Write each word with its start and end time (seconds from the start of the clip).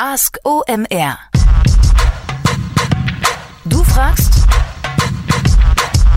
Ask 0.00 0.38
OMR. 0.44 1.18
Du 3.64 3.82
fragst, 3.82 4.46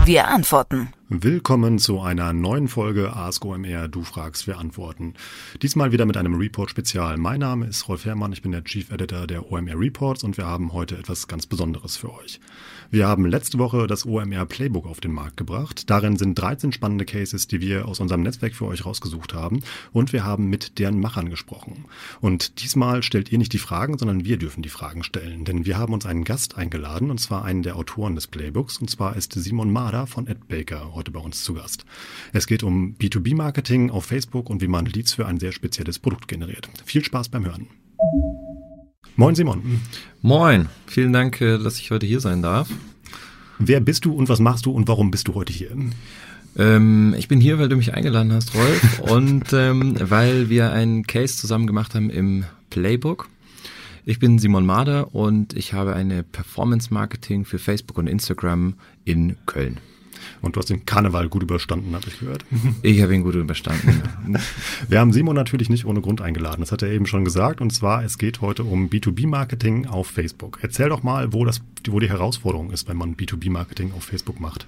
wir 0.04 0.28
antworten. 0.28 0.92
Willkommen 1.14 1.78
zu 1.78 2.00
einer 2.00 2.32
neuen 2.32 2.68
Folge 2.68 3.14
Ask 3.14 3.44
OMR. 3.44 3.86
Du 3.88 4.02
fragst, 4.02 4.46
wir 4.46 4.56
antworten. 4.56 5.12
Diesmal 5.60 5.92
wieder 5.92 6.06
mit 6.06 6.16
einem 6.16 6.36
Report-Spezial. 6.36 7.18
Mein 7.18 7.40
Name 7.40 7.66
ist 7.66 7.86
Rolf 7.86 8.06
Herrmann, 8.06 8.32
ich 8.32 8.40
bin 8.40 8.52
der 8.52 8.64
Chief 8.64 8.90
Editor 8.90 9.26
der 9.26 9.52
OMR 9.52 9.78
Reports 9.78 10.24
und 10.24 10.38
wir 10.38 10.46
haben 10.46 10.72
heute 10.72 10.96
etwas 10.96 11.28
ganz 11.28 11.44
Besonderes 11.44 11.98
für 11.98 12.14
euch. 12.14 12.40
Wir 12.90 13.08
haben 13.08 13.26
letzte 13.26 13.58
Woche 13.58 13.86
das 13.86 14.06
OMR 14.06 14.46
Playbook 14.46 14.86
auf 14.86 15.00
den 15.00 15.12
Markt 15.12 15.36
gebracht. 15.36 15.90
Darin 15.90 16.16
sind 16.16 16.34
13 16.34 16.72
spannende 16.72 17.04
Cases, 17.04 17.46
die 17.46 17.60
wir 17.60 17.88
aus 17.88 18.00
unserem 18.00 18.22
Netzwerk 18.22 18.54
für 18.54 18.66
euch 18.66 18.86
rausgesucht 18.86 19.34
haben 19.34 19.62
und 19.92 20.14
wir 20.14 20.24
haben 20.24 20.48
mit 20.48 20.78
deren 20.78 20.98
Machern 20.98 21.28
gesprochen. 21.28 21.84
Und 22.22 22.62
diesmal 22.62 23.02
stellt 23.02 23.30
ihr 23.30 23.38
nicht 23.38 23.52
die 23.52 23.58
Fragen, 23.58 23.98
sondern 23.98 24.24
wir 24.24 24.38
dürfen 24.38 24.62
die 24.62 24.70
Fragen 24.70 25.02
stellen, 25.02 25.44
denn 25.44 25.66
wir 25.66 25.76
haben 25.76 25.92
uns 25.92 26.06
einen 26.06 26.24
Gast 26.24 26.56
eingeladen 26.56 27.10
und 27.10 27.18
zwar 27.18 27.44
einen 27.44 27.62
der 27.62 27.76
Autoren 27.76 28.14
des 28.14 28.28
Playbooks 28.28 28.78
und 28.78 28.88
zwar 28.88 29.14
ist 29.14 29.34
Simon 29.34 29.70
Mader 29.70 30.06
von 30.06 30.26
Ed 30.26 30.48
Baker 30.48 30.94
heute 31.02 31.10
bei 31.10 31.18
uns 31.18 31.42
zu 31.42 31.54
Gast. 31.54 31.84
Es 32.32 32.46
geht 32.46 32.62
um 32.62 32.94
B2B-Marketing 32.94 33.90
auf 33.90 34.04
Facebook 34.04 34.48
und 34.48 34.62
wie 34.62 34.68
man 34.68 34.86
Leads 34.86 35.14
für 35.14 35.26
ein 35.26 35.40
sehr 35.40 35.50
spezielles 35.50 35.98
Produkt 35.98 36.28
generiert. 36.28 36.68
Viel 36.84 37.04
Spaß 37.04 37.28
beim 37.28 37.44
Hören. 37.44 37.66
Moin 39.16 39.34
Simon. 39.34 39.80
Moin, 40.20 40.68
vielen 40.86 41.12
Dank, 41.12 41.40
äh, 41.40 41.58
dass 41.58 41.80
ich 41.80 41.90
heute 41.90 42.06
hier 42.06 42.20
sein 42.20 42.40
darf. 42.40 42.68
Wer 43.58 43.80
bist 43.80 44.04
du 44.04 44.12
und 44.12 44.28
was 44.28 44.38
machst 44.38 44.64
du 44.64 44.70
und 44.70 44.86
warum 44.86 45.10
bist 45.10 45.26
du 45.26 45.34
heute 45.34 45.52
hier? 45.52 45.76
Ähm, 46.56 47.16
ich 47.18 47.26
bin 47.26 47.40
hier, 47.40 47.58
weil 47.58 47.68
du 47.68 47.74
mich 47.74 47.94
eingeladen 47.94 48.32
hast, 48.32 48.54
Rolf, 48.54 49.00
und 49.10 49.52
ähm, 49.52 49.96
weil 49.98 50.50
wir 50.50 50.70
einen 50.70 51.04
Case 51.04 51.36
zusammen 51.36 51.66
gemacht 51.66 51.96
haben 51.96 52.10
im 52.10 52.44
Playbook. 52.70 53.28
Ich 54.04 54.20
bin 54.20 54.38
Simon 54.38 54.64
Mader 54.64 55.16
und 55.16 55.52
ich 55.54 55.72
habe 55.72 55.94
eine 55.94 56.22
Performance 56.22 56.94
Marketing 56.94 57.44
für 57.44 57.58
Facebook 57.58 57.98
und 57.98 58.06
Instagram 58.06 58.74
in 59.04 59.34
Köln. 59.46 59.80
Und 60.40 60.56
du 60.56 60.60
hast 60.60 60.70
den 60.70 60.84
Karneval 60.86 61.28
gut 61.28 61.42
überstanden, 61.42 61.94
habe 61.94 62.06
ich 62.08 62.18
gehört. 62.18 62.44
Ich 62.82 63.00
habe 63.02 63.14
ihn 63.14 63.22
gut 63.22 63.34
überstanden. 63.34 64.02
Wir 64.88 65.00
haben 65.00 65.12
Simon 65.12 65.36
natürlich 65.36 65.70
nicht 65.70 65.84
ohne 65.84 66.00
Grund 66.00 66.20
eingeladen. 66.20 66.60
Das 66.60 66.72
hat 66.72 66.82
er 66.82 66.90
eben 66.90 67.06
schon 67.06 67.24
gesagt. 67.24 67.60
Und 67.60 67.70
zwar, 67.70 68.04
es 68.04 68.18
geht 68.18 68.40
heute 68.40 68.64
um 68.64 68.88
B2B-Marketing 68.88 69.86
auf 69.86 70.08
Facebook. 70.08 70.58
Erzähl 70.62 70.88
doch 70.88 71.02
mal, 71.02 71.32
wo, 71.32 71.44
das, 71.44 71.60
wo 71.88 72.00
die 72.00 72.08
Herausforderung 72.08 72.70
ist, 72.70 72.88
wenn 72.88 72.96
man 72.96 73.16
B2B-Marketing 73.16 73.92
auf 73.92 74.04
Facebook 74.04 74.40
macht. 74.40 74.66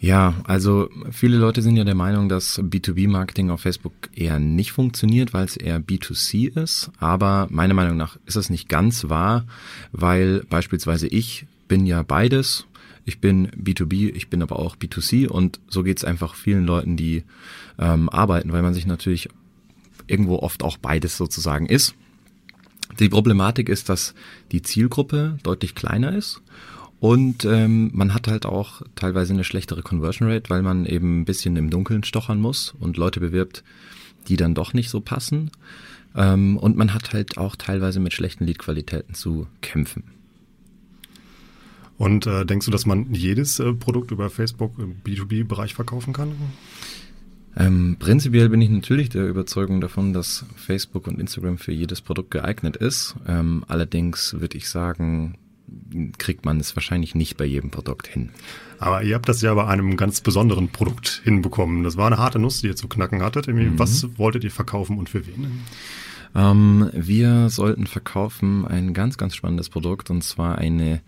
Ja, 0.00 0.34
also 0.44 0.88
viele 1.10 1.38
Leute 1.38 1.60
sind 1.60 1.76
ja 1.76 1.82
der 1.82 1.96
Meinung, 1.96 2.28
dass 2.28 2.60
B2B-Marketing 2.60 3.50
auf 3.50 3.62
Facebook 3.62 3.92
eher 4.14 4.38
nicht 4.38 4.70
funktioniert, 4.70 5.34
weil 5.34 5.44
es 5.44 5.56
eher 5.56 5.80
B2C 5.80 6.56
ist. 6.56 6.90
Aber 7.00 7.48
meiner 7.50 7.74
Meinung 7.74 7.96
nach 7.96 8.16
ist 8.24 8.36
das 8.36 8.48
nicht 8.48 8.68
ganz 8.68 9.08
wahr, 9.08 9.44
weil 9.90 10.44
beispielsweise 10.48 11.08
ich 11.08 11.46
bin 11.66 11.84
ja 11.84 12.02
beides 12.02 12.66
ich 13.08 13.20
bin 13.20 13.48
B2B, 13.52 14.14
ich 14.14 14.28
bin 14.28 14.42
aber 14.42 14.58
auch 14.58 14.76
B2C 14.76 15.28
und 15.28 15.60
so 15.68 15.82
geht 15.82 15.96
es 15.96 16.04
einfach 16.04 16.34
vielen 16.34 16.66
Leuten, 16.66 16.98
die 16.98 17.24
ähm, 17.78 18.10
arbeiten, 18.10 18.52
weil 18.52 18.60
man 18.60 18.74
sich 18.74 18.86
natürlich 18.86 19.30
irgendwo 20.06 20.36
oft 20.36 20.62
auch 20.62 20.76
beides 20.76 21.16
sozusagen 21.16 21.66
ist. 21.66 21.94
Die 23.00 23.08
Problematik 23.08 23.70
ist, 23.70 23.88
dass 23.88 24.14
die 24.52 24.60
Zielgruppe 24.60 25.38
deutlich 25.42 25.74
kleiner 25.74 26.14
ist 26.14 26.42
und 27.00 27.46
ähm, 27.46 27.90
man 27.94 28.12
hat 28.12 28.28
halt 28.28 28.44
auch 28.44 28.82
teilweise 28.94 29.32
eine 29.32 29.44
schlechtere 29.44 29.82
Conversion 29.82 30.28
Rate, 30.30 30.50
weil 30.50 30.62
man 30.62 30.84
eben 30.84 31.20
ein 31.20 31.24
bisschen 31.24 31.56
im 31.56 31.70
Dunkeln 31.70 32.04
stochern 32.04 32.40
muss 32.40 32.74
und 32.78 32.98
Leute 32.98 33.20
bewirbt, 33.20 33.64
die 34.28 34.36
dann 34.36 34.54
doch 34.54 34.74
nicht 34.74 34.90
so 34.90 35.00
passen. 35.00 35.50
Ähm, 36.14 36.58
und 36.58 36.76
man 36.76 36.92
hat 36.92 37.14
halt 37.14 37.38
auch 37.38 37.56
teilweise 37.56 38.00
mit 38.00 38.12
schlechten 38.12 38.44
Leadqualitäten 38.44 39.14
zu 39.14 39.46
kämpfen. 39.62 40.17
Und 41.98 42.26
äh, 42.26 42.46
denkst 42.46 42.66
du, 42.66 42.72
dass 42.72 42.86
man 42.86 43.12
jedes 43.12 43.58
äh, 43.58 43.72
Produkt 43.74 44.12
über 44.12 44.30
Facebook 44.30 44.78
im 44.78 45.02
B2B-Bereich 45.02 45.74
verkaufen 45.74 46.12
kann? 46.12 46.32
Ähm, 47.56 47.96
prinzipiell 47.98 48.48
bin 48.48 48.62
ich 48.62 48.70
natürlich 48.70 49.08
der 49.08 49.26
Überzeugung 49.26 49.80
davon, 49.80 50.12
dass 50.12 50.46
Facebook 50.54 51.08
und 51.08 51.18
Instagram 51.20 51.58
für 51.58 51.72
jedes 51.72 52.00
Produkt 52.00 52.30
geeignet 52.30 52.76
ist. 52.76 53.16
Ähm, 53.26 53.64
allerdings 53.66 54.36
würde 54.38 54.56
ich 54.56 54.68
sagen, 54.68 55.36
kriegt 56.18 56.44
man 56.44 56.60
es 56.60 56.76
wahrscheinlich 56.76 57.16
nicht 57.16 57.36
bei 57.36 57.44
jedem 57.44 57.70
Produkt 57.70 58.06
hin. 58.06 58.30
Aber 58.78 59.02
ihr 59.02 59.16
habt 59.16 59.28
das 59.28 59.42
ja 59.42 59.52
bei 59.54 59.66
einem 59.66 59.96
ganz 59.96 60.20
besonderen 60.20 60.68
Produkt 60.68 61.20
hinbekommen. 61.24 61.82
Das 61.82 61.96
war 61.96 62.06
eine 62.06 62.18
harte 62.18 62.38
Nuss, 62.38 62.60
die 62.60 62.68
ihr 62.68 62.76
zu 62.76 62.88
knacken 62.88 63.22
hattet. 63.22 63.48
Mhm. 63.48 63.78
Was 63.78 64.06
wolltet 64.18 64.44
ihr 64.44 64.52
verkaufen 64.52 64.98
und 64.98 65.08
für 65.08 65.26
wen? 65.26 65.62
Ähm, 66.34 66.90
wir 66.92 67.48
sollten 67.48 67.86
verkaufen 67.86 68.66
ein 68.66 68.94
ganz, 68.94 69.16
ganz 69.16 69.34
spannendes 69.34 69.68
Produkt 69.68 70.10
und 70.10 70.22
zwar 70.22 70.58
eine 70.58 71.00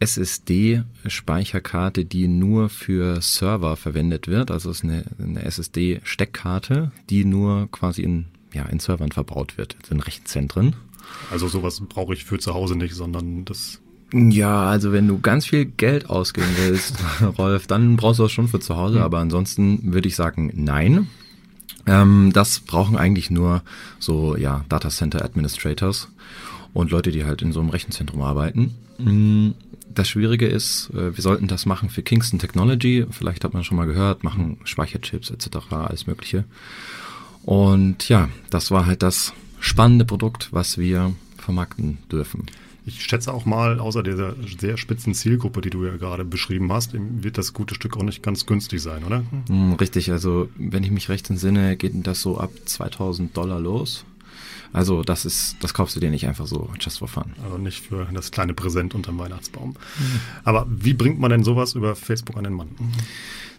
SSD-Speicherkarte, 0.00 2.04
die 2.04 2.26
nur 2.26 2.70
für 2.70 3.20
Server 3.20 3.76
verwendet 3.76 4.26
wird. 4.26 4.50
Also 4.50 4.70
es 4.70 4.78
ist 4.78 4.84
eine, 4.84 5.04
eine 5.18 5.44
SSD-Steckkarte, 5.44 6.90
die 7.10 7.24
nur 7.24 7.70
quasi 7.70 8.02
in, 8.02 8.24
ja, 8.52 8.64
in 8.64 8.80
Servern 8.80 9.12
verbaut 9.12 9.58
wird, 9.58 9.76
in 9.90 10.00
Rechenzentren. 10.00 10.74
Also 11.30 11.48
sowas 11.48 11.80
brauche 11.88 12.14
ich 12.14 12.24
für 12.24 12.38
zu 12.38 12.54
Hause 12.54 12.76
nicht, 12.76 12.94
sondern 12.94 13.44
das 13.44 13.80
ja, 14.12 14.64
also 14.64 14.90
wenn 14.90 15.06
du 15.06 15.20
ganz 15.20 15.46
viel 15.46 15.66
Geld 15.66 16.10
ausgeben 16.10 16.48
willst, 16.56 16.96
Rolf, 17.38 17.68
dann 17.68 17.94
brauchst 17.94 18.18
du 18.18 18.24
das 18.24 18.32
schon 18.32 18.48
für 18.48 18.58
zu 18.58 18.76
Hause, 18.76 18.96
mhm. 18.96 19.04
aber 19.04 19.18
ansonsten 19.18 19.92
würde 19.92 20.08
ich 20.08 20.16
sagen, 20.16 20.50
nein. 20.52 21.06
Ähm, 21.86 22.32
das 22.32 22.58
brauchen 22.58 22.96
eigentlich 22.96 23.30
nur 23.30 23.62
so, 24.00 24.36
ja, 24.36 24.64
Data 24.68 24.88
Center 24.88 25.24
Administrators 25.24 26.08
und 26.72 26.90
Leute, 26.90 27.12
die 27.12 27.24
halt 27.24 27.40
in 27.40 27.52
so 27.52 27.60
einem 27.60 27.70
Rechenzentrum 27.70 28.22
arbeiten. 28.22 28.74
Mhm 28.98 29.54
das 29.94 30.08
Schwierige 30.08 30.46
ist, 30.46 30.90
äh, 30.94 31.16
wir 31.16 31.22
sollten 31.22 31.48
das 31.48 31.66
machen 31.66 31.90
für 31.90 32.02
Kingston 32.02 32.38
Technology. 32.38 33.06
Vielleicht 33.10 33.44
hat 33.44 33.54
man 33.54 33.64
schon 33.64 33.76
mal 33.76 33.86
gehört, 33.86 34.24
machen 34.24 34.58
Speicherchips 34.64 35.30
etc., 35.30 35.72
alles 35.72 36.06
Mögliche. 36.06 36.44
Und 37.42 38.08
ja, 38.08 38.28
das 38.50 38.70
war 38.70 38.86
halt 38.86 39.02
das 39.02 39.32
spannende 39.58 40.04
Produkt, 40.04 40.48
was 40.52 40.78
wir 40.78 41.14
vermarkten 41.38 41.98
dürfen. 42.10 42.46
Ich 42.86 43.02
schätze 43.02 43.32
auch 43.32 43.44
mal, 43.44 43.78
außer 43.78 44.02
dieser 44.02 44.34
sehr 44.58 44.76
spitzen 44.76 45.14
Zielgruppe, 45.14 45.60
die 45.60 45.70
du 45.70 45.84
ja 45.84 45.96
gerade 45.96 46.24
beschrieben 46.24 46.72
hast, 46.72 46.92
wird 46.94 47.38
das 47.38 47.52
gute 47.52 47.74
Stück 47.74 47.96
auch 47.96 48.02
nicht 48.02 48.22
ganz 48.22 48.46
günstig 48.46 48.80
sein, 48.80 49.04
oder? 49.04 49.22
Hm, 49.48 49.74
richtig, 49.74 50.10
also 50.10 50.48
wenn 50.56 50.82
ich 50.82 50.90
mich 50.90 51.08
recht 51.08 51.28
entsinne, 51.30 51.76
geht 51.76 51.92
das 52.06 52.22
so 52.22 52.38
ab 52.38 52.50
2000 52.64 53.36
Dollar 53.36 53.60
los. 53.60 54.04
Also 54.72 55.02
das 55.02 55.24
ist, 55.24 55.56
das 55.60 55.74
kaufst 55.74 55.96
du 55.96 56.00
dir 56.00 56.10
nicht 56.10 56.26
einfach 56.26 56.46
so 56.46 56.70
just 56.80 56.98
for 56.98 57.08
fun. 57.08 57.32
Also 57.42 57.58
nicht 57.58 57.86
für 57.86 58.06
das 58.12 58.30
kleine 58.30 58.54
Präsent 58.54 58.94
unterm 58.94 59.18
Weihnachtsbaum. 59.18 59.70
Mhm. 59.70 60.20
Aber 60.44 60.66
wie 60.68 60.94
bringt 60.94 61.18
man 61.18 61.30
denn 61.30 61.44
sowas 61.44 61.74
über 61.74 61.96
Facebook 61.96 62.36
an 62.36 62.44
den 62.44 62.52
Mann? 62.52 62.68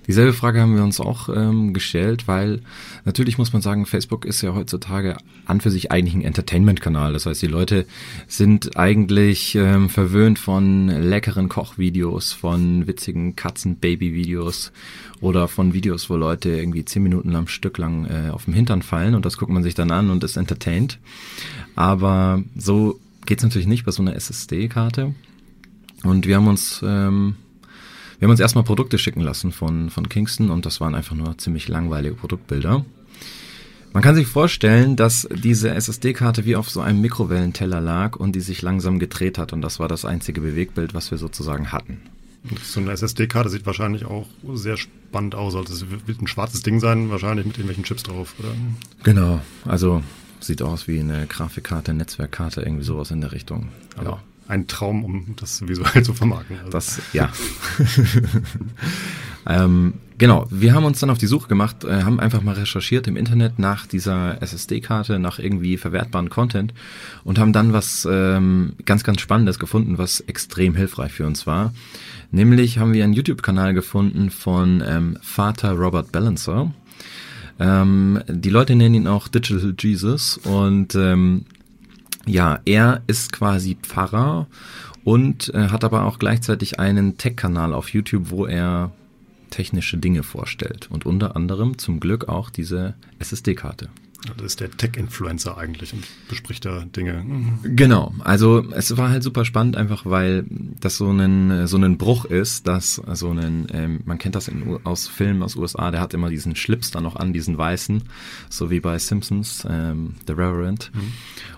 Dieselbe 0.07 0.33
Frage 0.33 0.61
haben 0.61 0.75
wir 0.75 0.83
uns 0.83 0.99
auch 0.99 1.29
ähm, 1.29 1.73
gestellt, 1.73 2.27
weil 2.27 2.61
natürlich 3.05 3.37
muss 3.37 3.53
man 3.53 3.61
sagen, 3.61 3.85
Facebook 3.85 4.25
ist 4.25 4.41
ja 4.41 4.55
heutzutage 4.55 5.17
an 5.45 5.61
für 5.61 5.69
sich 5.69 5.91
eigentlich 5.91 6.15
ein 6.15 6.23
Entertainment-Kanal. 6.23 7.13
Das 7.13 7.25
heißt, 7.25 7.41
die 7.41 7.47
Leute 7.47 7.85
sind 8.27 8.77
eigentlich 8.77 9.55
ähm, 9.55 9.89
verwöhnt 9.89 10.39
von 10.39 10.87
leckeren 10.87 11.49
Kochvideos, 11.49 12.33
von 12.33 12.87
witzigen 12.87 13.35
Katzen-Baby-Videos 13.35 14.71
oder 15.21 15.47
von 15.47 15.73
Videos, 15.73 16.09
wo 16.09 16.15
Leute 16.15 16.49
irgendwie 16.49 16.83
zehn 16.83 17.03
Minuten 17.03 17.35
am 17.35 17.47
Stück 17.47 17.77
lang 17.77 18.05
äh, 18.05 18.29
auf 18.31 18.45
dem 18.45 18.55
Hintern 18.55 18.81
fallen 18.81 19.13
und 19.13 19.25
das 19.25 19.37
guckt 19.37 19.51
man 19.51 19.63
sich 19.63 19.75
dann 19.75 19.91
an 19.91 20.09
und 20.09 20.23
ist 20.23 20.35
entertained. 20.35 20.97
Aber 21.75 22.43
so 22.55 22.99
geht's 23.25 23.43
natürlich 23.43 23.67
nicht 23.67 23.85
bei 23.85 23.91
so 23.91 24.01
einer 24.01 24.15
SSD-Karte. 24.15 25.13
Und 26.03 26.25
wir 26.25 26.37
haben 26.37 26.47
uns 26.47 26.81
ähm, 26.83 27.35
wir 28.21 28.27
haben 28.27 28.33
uns 28.33 28.39
erstmal 28.39 28.63
Produkte 28.63 28.99
schicken 28.99 29.21
lassen 29.21 29.51
von, 29.51 29.89
von 29.89 30.07
Kingston 30.07 30.51
und 30.51 30.67
das 30.67 30.79
waren 30.79 30.93
einfach 30.93 31.15
nur 31.15 31.39
ziemlich 31.39 31.67
langweilige 31.67 32.13
Produktbilder. 32.13 32.85
Man 33.93 34.03
kann 34.03 34.13
sich 34.13 34.27
vorstellen, 34.27 34.95
dass 34.95 35.27
diese 35.33 35.71
SSD-Karte 35.71 36.45
wie 36.45 36.55
auf 36.55 36.69
so 36.69 36.81
einem 36.81 37.01
Mikrowellenteller 37.01 37.81
lag 37.81 38.15
und 38.17 38.35
die 38.35 38.41
sich 38.41 38.61
langsam 38.61 38.99
gedreht 38.99 39.39
hat 39.39 39.53
und 39.53 39.63
das 39.63 39.79
war 39.79 39.87
das 39.87 40.05
einzige 40.05 40.39
Bewegbild, 40.39 40.93
was 40.93 41.09
wir 41.09 41.17
sozusagen 41.17 41.71
hatten. 41.71 41.99
So 42.63 42.79
eine 42.79 42.91
SSD-Karte 42.91 43.49
sieht 43.49 43.65
wahrscheinlich 43.65 44.05
auch 44.05 44.27
sehr 44.53 44.77
spannend 44.77 45.33
aus. 45.33 45.55
Also 45.55 45.73
es 45.73 45.89
wird 45.89 46.21
ein 46.21 46.27
schwarzes 46.27 46.61
Ding 46.61 46.79
sein, 46.79 47.09
wahrscheinlich 47.09 47.47
mit 47.47 47.55
irgendwelchen 47.55 47.85
Chips 47.85 48.03
drauf, 48.03 48.35
oder? 48.37 48.49
Genau, 49.01 49.41
also 49.65 50.03
sieht 50.39 50.61
aus 50.61 50.87
wie 50.87 50.99
eine 50.99 51.25
Grafikkarte, 51.25 51.95
Netzwerkkarte, 51.95 52.61
irgendwie 52.61 52.83
sowas 52.83 53.09
in 53.09 53.21
der 53.21 53.31
Richtung. 53.31 53.69
Also 53.97 54.11
ja 54.11 54.19
ein 54.47 54.67
Traum, 54.67 55.03
um 55.03 55.35
das 55.37 55.67
visuell 55.67 56.03
zu 56.03 56.13
vermarkten. 56.13 56.57
Also. 56.59 56.71
Das, 56.71 57.01
ja. 57.13 57.31
ähm, 59.47 59.93
genau, 60.17 60.47
wir 60.49 60.73
haben 60.73 60.85
uns 60.85 60.99
dann 60.99 61.09
auf 61.09 61.17
die 61.17 61.27
Suche 61.27 61.47
gemacht, 61.47 61.83
äh, 61.83 62.03
haben 62.03 62.19
einfach 62.19 62.41
mal 62.41 62.55
recherchiert 62.55 63.07
im 63.07 63.15
Internet 63.15 63.59
nach 63.59 63.85
dieser 63.85 64.41
SSD-Karte, 64.41 65.19
nach 65.19 65.39
irgendwie 65.39 65.77
verwertbaren 65.77 66.29
Content 66.29 66.73
und 67.23 67.39
haben 67.39 67.53
dann 67.53 67.73
was 67.73 68.07
ähm, 68.09 68.73
ganz, 68.85 69.03
ganz 69.03 69.21
Spannendes 69.21 69.59
gefunden, 69.59 69.97
was 69.97 70.19
extrem 70.21 70.75
hilfreich 70.75 71.13
für 71.13 71.25
uns 71.25 71.47
war. 71.47 71.73
Nämlich 72.31 72.77
haben 72.77 72.93
wir 72.93 73.03
einen 73.03 73.13
YouTube-Kanal 73.13 73.73
gefunden 73.73 74.29
von 74.29 74.83
ähm, 74.85 75.17
Vater 75.21 75.73
Robert 75.73 76.11
Balancer. 76.11 76.71
Ähm, 77.59 78.21
die 78.27 78.49
Leute 78.49 78.75
nennen 78.75 78.95
ihn 78.95 79.07
auch 79.07 79.27
Digital 79.27 79.75
Jesus 79.77 80.37
und 80.37 80.95
ähm, 80.95 81.45
Ja, 82.25 82.59
er 82.65 83.01
ist 83.07 83.31
quasi 83.31 83.77
Pfarrer 83.81 84.47
und 85.03 85.53
äh, 85.53 85.69
hat 85.69 85.83
aber 85.83 86.05
auch 86.05 86.19
gleichzeitig 86.19 86.79
einen 86.79 87.17
Tech-Kanal 87.17 87.73
auf 87.73 87.89
YouTube, 87.89 88.29
wo 88.29 88.45
er 88.45 88.91
technische 89.49 89.97
Dinge 89.97 90.23
vorstellt 90.23 90.89
und 90.89 91.05
unter 91.05 91.35
anderem 91.35 91.77
zum 91.77 91.99
Glück 91.99 92.29
auch 92.29 92.49
diese 92.49 92.95
SSD-Karte. 93.19 93.89
Das 94.37 94.45
ist 94.45 94.59
der 94.59 94.69
Tech-Influencer 94.69 95.57
eigentlich 95.57 95.93
und 95.93 96.03
bespricht 96.29 96.65
da 96.65 96.85
Dinge. 96.85 97.25
Genau, 97.63 98.13
also 98.19 98.63
es 98.71 98.95
war 98.95 99.09
halt 99.09 99.23
super 99.23 99.45
spannend, 99.45 99.75
einfach 99.75 100.05
weil 100.05 100.45
das 100.79 100.97
so 100.97 101.09
ein 101.09 101.65
so 101.65 101.77
ein 101.77 101.97
Bruch 101.97 102.25
ist, 102.25 102.67
dass 102.67 103.01
so 103.13 103.31
ein, 103.31 103.67
ähm, 103.73 104.01
man 104.05 104.19
kennt 104.19 104.35
das 104.35 104.47
in, 104.47 104.79
aus 104.83 105.07
Filmen 105.07 105.41
aus 105.41 105.55
USA, 105.55 105.89
der 105.89 106.01
hat 106.01 106.13
immer 106.13 106.29
diesen 106.29 106.55
Schlips 106.55 106.91
da 106.91 107.01
noch 107.01 107.15
an, 107.15 107.33
diesen 107.33 107.57
weißen, 107.57 108.03
so 108.49 108.69
wie 108.69 108.79
bei 108.79 108.99
Simpsons, 108.99 109.65
ähm, 109.67 110.15
The 110.27 110.33
Reverend. 110.33 110.91
Mhm. 110.93 111.13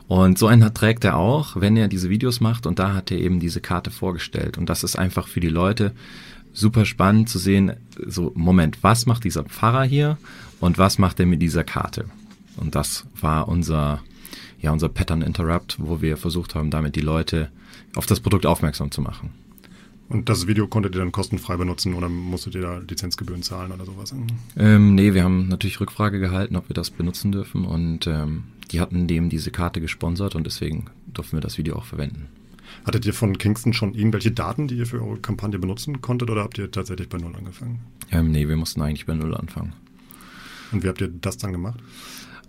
Und 0.08 0.38
so 0.38 0.48
einen 0.48 0.74
trägt 0.74 1.04
er 1.04 1.18
auch, 1.18 1.58
wenn 1.60 1.76
er 1.76 1.90
diese 1.90 2.10
Videos 2.10 2.40
macht 2.40 2.66
und 2.66 2.80
da 2.80 2.94
hat 2.94 3.12
er 3.12 3.18
eben 3.18 3.40
diese 3.42 3.60
Karte 3.60 3.92
vorgestellt 3.92 4.58
und 4.58 4.70
das 4.70 4.84
ist 4.84 4.98
einfach 4.98 5.28
für 5.28 5.42
die 5.42 5.50
Leute 5.50 5.92
super 6.54 6.86
spannend 6.86 7.30
zu 7.30 7.40
sehen, 7.40 7.74
so 8.06 8.32
Moment, 8.36 8.84
was 8.84 9.06
macht 9.06 9.24
dieser 9.26 9.44
Pfarrer 9.44 9.84
hier 9.84 10.18
und 10.60 10.78
was 10.78 10.98
macht 10.98 11.20
er 11.20 11.26
mit 11.26 11.42
dieser 11.42 11.64
Karte? 11.64 12.06
Und 12.58 12.76
das 12.76 13.06
war 13.20 13.48
unser, 13.48 14.02
ja, 14.60 14.72
unser 14.72 14.90
Pattern 14.90 15.22
Interrupt, 15.22 15.78
wo 15.80 16.02
wir 16.02 16.18
versucht 16.18 16.56
haben, 16.56 16.70
damit 16.70 16.96
die 16.96 17.02
Leute 17.02 17.50
auf 17.96 18.06
das 18.06 18.20
Produkt 18.20 18.46
aufmerksam 18.46 18.92
zu 18.92 19.02
machen. 19.02 19.32
Und 20.10 20.30
das 20.30 20.48
Video 20.48 20.68
konntet 20.68 20.96
ihr 20.96 21.00
dann 21.00 21.12
kostenfrei 21.12 21.58
benutzen 21.58 21.94
oder 21.94 22.10
musstet 22.10 22.56
ihr 22.56 22.62
da 22.62 22.78
Lizenzgebühren 22.78 23.42
zahlen 23.42 23.72
oder 23.72 23.86
sowas? 23.86 24.14
Ähm, 24.58 24.96
nee, 24.96 25.14
wir 25.14 25.24
haben 25.24 25.48
natürlich 25.48 25.80
Rückfrage 25.80 26.20
gehalten, 26.20 26.56
ob 26.56 26.70
wir 26.70 26.74
das 26.76 26.92
benutzen 26.92 27.32
dürfen 27.32 27.66
und 27.66 28.06
ähm, 28.06 28.44
die 28.72 28.80
hatten 28.80 29.08
dem 29.08 29.30
diese 29.30 29.50
Karte 29.50 29.82
gesponsert 29.82 30.36
und 30.36 30.46
deswegen 30.46 30.86
durften 31.08 31.38
wir 31.38 31.42
das 31.42 31.58
Video 31.58 31.76
auch 31.76 31.86
verwenden. 31.86 32.28
Hattet 32.86 33.06
ihr 33.06 33.14
von 33.14 33.38
Kingston 33.38 33.74
schon 33.74 33.94
irgendwelche 33.94 34.32
Daten, 34.32 34.68
die 34.68 34.76
ihr 34.76 34.86
für 34.86 35.02
eure 35.02 35.20
Kampagne 35.20 35.60
benutzen 35.60 36.02
konntet 36.02 36.30
oder 36.30 36.44
habt 36.44 36.58
ihr 36.58 36.70
tatsächlich 36.70 37.08
bei 37.08 37.18
Null 37.18 37.36
angefangen? 37.36 37.80
Ähm, 38.12 38.32
nee, 38.32 38.48
wir 38.48 38.58
mussten 38.58 38.82
eigentlich 38.82 39.06
bei 39.06 39.14
Null 39.14 39.36
anfangen. 39.36 39.74
Und 40.72 40.84
wie 40.84 40.88
habt 40.88 41.02
ihr 41.02 41.08
das 41.08 41.38
dann 41.38 41.52
gemacht? 41.52 41.80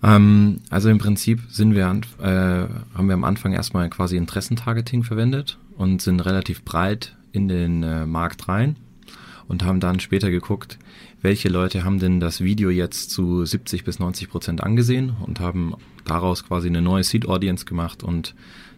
Ähm, 0.04 0.60
also 0.70 0.90
im 0.90 0.98
Prinzip 0.98 1.40
sind 1.48 1.74
wir, 1.74 1.86
äh, 2.20 2.26
haben 2.94 3.06
wir 3.06 3.14
am 3.14 3.24
Anfang 3.24 3.52
erstmal 3.52 3.88
quasi 3.88 4.16
Interessentargeting 4.16 5.02
verwendet 5.02 5.58
und 5.76 6.02
sind 6.02 6.20
relativ 6.20 6.62
breit 6.62 7.16
in 7.32 7.48
den 7.48 7.82
äh, 7.82 8.06
Markt 8.06 8.48
rein 8.48 8.76
und 9.48 9.64
haben 9.64 9.80
dann 9.80 10.00
später 10.00 10.30
geguckt, 10.30 10.78
welche 11.22 11.48
Leute 11.48 11.84
haben 11.84 11.98
denn 11.98 12.20
das 12.20 12.42
Video 12.42 12.68
jetzt 12.68 13.10
zu 13.10 13.46
70 13.46 13.84
bis 13.84 13.98
90 13.98 14.28
Prozent 14.28 14.62
angesehen 14.62 15.16
und 15.24 15.40
haben 15.40 15.74
daraus 16.04 16.44
quasi 16.44 16.68
eine 16.68 16.82
neue 16.82 17.02
Seed 17.02 17.26
Audience 17.26 17.64
gemacht 17.64 18.02
und 18.02 18.34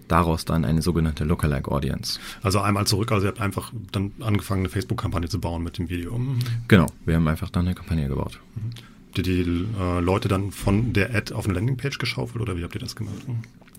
daraus 0.07 0.45
dann 0.45 0.65
eine 0.65 0.83
sogenannte 0.83 1.25
Lookalike 1.25 1.73
Audience. 1.73 2.21
Also 2.41 2.61
einmal 2.61 2.87
zurück, 2.87 3.11
also 3.11 3.27
ihr 3.27 3.31
habt 3.31 3.41
einfach 3.41 3.73
dann 3.91 4.13
angefangen, 4.21 4.61
eine 4.61 4.69
Facebook-Kampagne 4.69 5.29
zu 5.29 5.41
bauen 5.41 5.65
mit 5.65 5.79
dem 5.79 5.89
Video. 5.89 6.21
Genau, 6.69 6.87
wir 7.05 7.17
haben 7.17 7.27
einfach 7.27 7.51
dann 7.51 7.67
eine 7.67 7.75
Kampagne 7.75 8.07
gebaut. 8.07 8.39
Mhm 8.55 8.71
habt 9.17 9.27
ihr 9.27 9.45
die 9.45 9.67
äh, 9.79 10.01
Leute 10.01 10.29
dann 10.29 10.51
von 10.51 10.93
der 10.93 11.15
Ad 11.15 11.33
auf 11.33 11.47
eine 11.47 11.55
Landingpage 11.55 11.99
geschaufelt 11.99 12.43
oder 12.43 12.57
wie 12.57 12.65
habt 12.65 12.75
ihr 12.75 12.81
das 12.81 12.97
gemacht? 12.97 13.17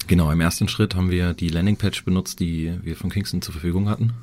Genau, 0.07 0.31
im 0.31 0.41
ersten 0.41 0.67
Schritt 0.67 0.95
haben 0.95 1.11
wir 1.11 1.33
die 1.33 1.49
Landingpage 1.49 2.03
benutzt, 2.05 2.39
die 2.39 2.73
wir 2.81 2.95
von 2.95 3.09
Kingston 3.09 3.41
zur 3.41 3.53
Verfügung 3.53 3.89
hatten 3.89 4.13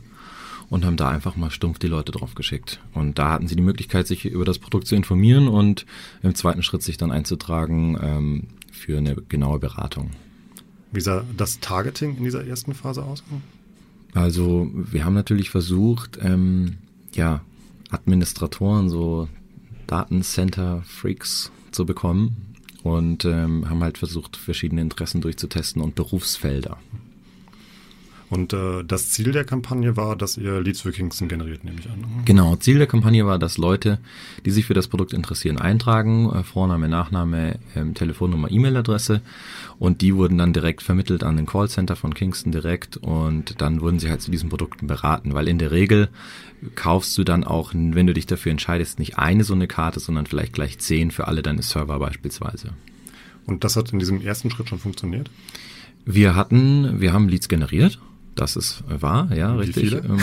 und 0.70 0.84
haben 0.84 0.96
da 0.96 1.10
einfach 1.10 1.36
mal 1.36 1.50
stumpf 1.50 1.78
die 1.78 1.88
Leute 1.88 2.10
drauf 2.10 2.34
geschickt. 2.34 2.80
Und 2.94 3.18
da 3.18 3.30
hatten 3.30 3.48
sie 3.48 3.56
die 3.56 3.62
Möglichkeit, 3.62 4.06
sich 4.06 4.24
über 4.24 4.44
das 4.44 4.58
Produkt 4.58 4.86
zu 4.86 4.96
informieren 4.96 5.46
und 5.46 5.84
im 6.22 6.34
zweiten 6.34 6.62
Schritt 6.62 6.82
sich 6.82 6.96
dann 6.96 7.12
einzutragen 7.12 7.98
ähm, 8.00 8.44
für 8.72 8.98
eine 8.98 9.14
genaue 9.28 9.58
Beratung. 9.58 10.10
Wie 10.90 11.00
sah 11.00 11.24
das 11.36 11.60
Targeting 11.60 12.16
in 12.16 12.24
dieser 12.24 12.46
ersten 12.46 12.74
Phase 12.74 13.04
aus? 13.04 13.22
Also 14.14 14.70
wir 14.72 15.04
haben 15.04 15.14
natürlich 15.14 15.50
versucht, 15.50 16.18
ähm, 16.22 16.76
ja, 17.12 17.42
Administratoren, 17.90 18.88
so 18.88 19.28
Datencenter-Freaks 19.86 21.50
zu 21.70 21.86
bekommen 21.86 22.54
und 22.82 23.24
ähm, 23.24 23.68
haben 23.68 23.82
halt 23.82 23.98
versucht, 23.98 24.36
verschiedene 24.36 24.80
Interessen 24.80 25.20
durchzutesten 25.20 25.82
und 25.82 25.94
Berufsfelder. 25.94 26.78
Und 28.30 28.52
äh, 28.52 28.82
das 28.84 29.10
Ziel 29.10 29.32
der 29.32 29.44
Kampagne 29.44 29.96
war, 29.96 30.16
dass 30.16 30.36
ihr 30.36 30.60
Leads 30.60 30.80
für 30.80 30.92
Kingston 30.92 31.28
generiert, 31.28 31.62
nehme 31.62 31.78
ich 31.78 31.90
an. 31.90 32.04
Genau, 32.24 32.56
Ziel 32.56 32.78
der 32.78 32.86
Kampagne 32.86 33.26
war, 33.26 33.38
dass 33.38 33.58
Leute, 33.58 33.98
die 34.46 34.50
sich 34.50 34.64
für 34.64 34.74
das 34.74 34.88
Produkt 34.88 35.12
interessieren, 35.12 35.58
eintragen, 35.58 36.30
äh, 36.32 36.42
Vorname, 36.42 36.88
Nachname, 36.88 37.58
ähm, 37.76 37.94
Telefonnummer, 37.94 38.50
E-Mail-Adresse 38.50 39.20
und 39.78 40.00
die 40.00 40.14
wurden 40.14 40.38
dann 40.38 40.52
direkt 40.52 40.82
vermittelt 40.82 41.22
an 41.22 41.36
den 41.36 41.46
Callcenter 41.46 41.96
von 41.96 42.14
Kingston 42.14 42.50
direkt 42.50 42.96
und 42.96 43.60
dann 43.60 43.80
wurden 43.80 43.98
sie 43.98 44.10
halt 44.10 44.22
zu 44.22 44.30
diesen 44.30 44.48
Produkten 44.48 44.86
beraten, 44.86 45.34
weil 45.34 45.46
in 45.46 45.58
der 45.58 45.70
Regel 45.70 46.08
kaufst 46.74 47.16
du 47.18 47.24
dann 47.24 47.44
auch, 47.44 47.72
wenn 47.74 48.06
du 48.06 48.14
dich 48.14 48.26
dafür 48.26 48.52
entscheidest, 48.52 48.98
nicht 48.98 49.18
eine 49.18 49.44
so 49.44 49.54
eine 49.54 49.66
Karte, 49.66 50.00
sondern 50.00 50.26
vielleicht 50.26 50.54
gleich 50.54 50.78
zehn 50.78 51.10
für 51.10 51.28
alle 51.28 51.42
deine 51.42 51.62
Server 51.62 51.98
beispielsweise. 51.98 52.70
Und 53.46 53.64
das 53.64 53.76
hat 53.76 53.92
in 53.92 53.98
diesem 53.98 54.22
ersten 54.22 54.50
Schritt 54.50 54.70
schon 54.70 54.78
funktioniert? 54.78 55.30
Wir 56.06 56.34
hatten, 56.34 57.00
wir 57.00 57.12
haben 57.12 57.28
Leads 57.28 57.48
generiert 57.48 57.98
das 58.34 58.56
ist 58.56 58.82
wahr, 58.88 59.34
ja, 59.34 59.54
wie 59.54 59.60
richtig. 59.60 59.90
Viele? 59.90 59.98
Ähm, 59.98 60.18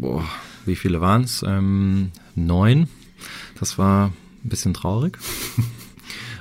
boah, 0.00 0.24
wie 0.66 0.76
viele 0.76 1.00
waren 1.00 1.22
es? 1.22 1.42
Ähm, 1.46 2.10
neun. 2.34 2.88
Das 3.58 3.78
war 3.78 4.06
ein 4.44 4.48
bisschen 4.48 4.74
traurig. 4.74 5.18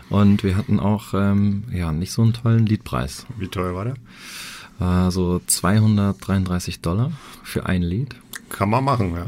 Und 0.10 0.44
wir 0.44 0.56
hatten 0.56 0.80
auch 0.80 1.14
ähm, 1.14 1.64
ja 1.72 1.92
nicht 1.92 2.12
so 2.12 2.22
einen 2.22 2.34
tollen 2.34 2.66
Liedpreis. 2.66 3.26
Wie 3.38 3.48
teuer 3.48 3.76
war 3.76 3.86
der? 3.86 5.08
Äh, 5.08 5.12
so 5.12 5.42
233 5.46 6.82
Dollar 6.82 7.12
für 7.44 7.66
ein 7.66 7.82
Lied. 7.82 8.16
Kann 8.50 8.70
man 8.70 8.84
machen, 8.84 9.14
ja. 9.14 9.26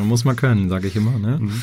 Mhm, 0.00 0.08
muss 0.08 0.24
man 0.24 0.34
können, 0.34 0.68
sage 0.68 0.88
ich 0.88 0.96
immer. 0.96 1.18
Ne? 1.18 1.38
Mhm. 1.40 1.62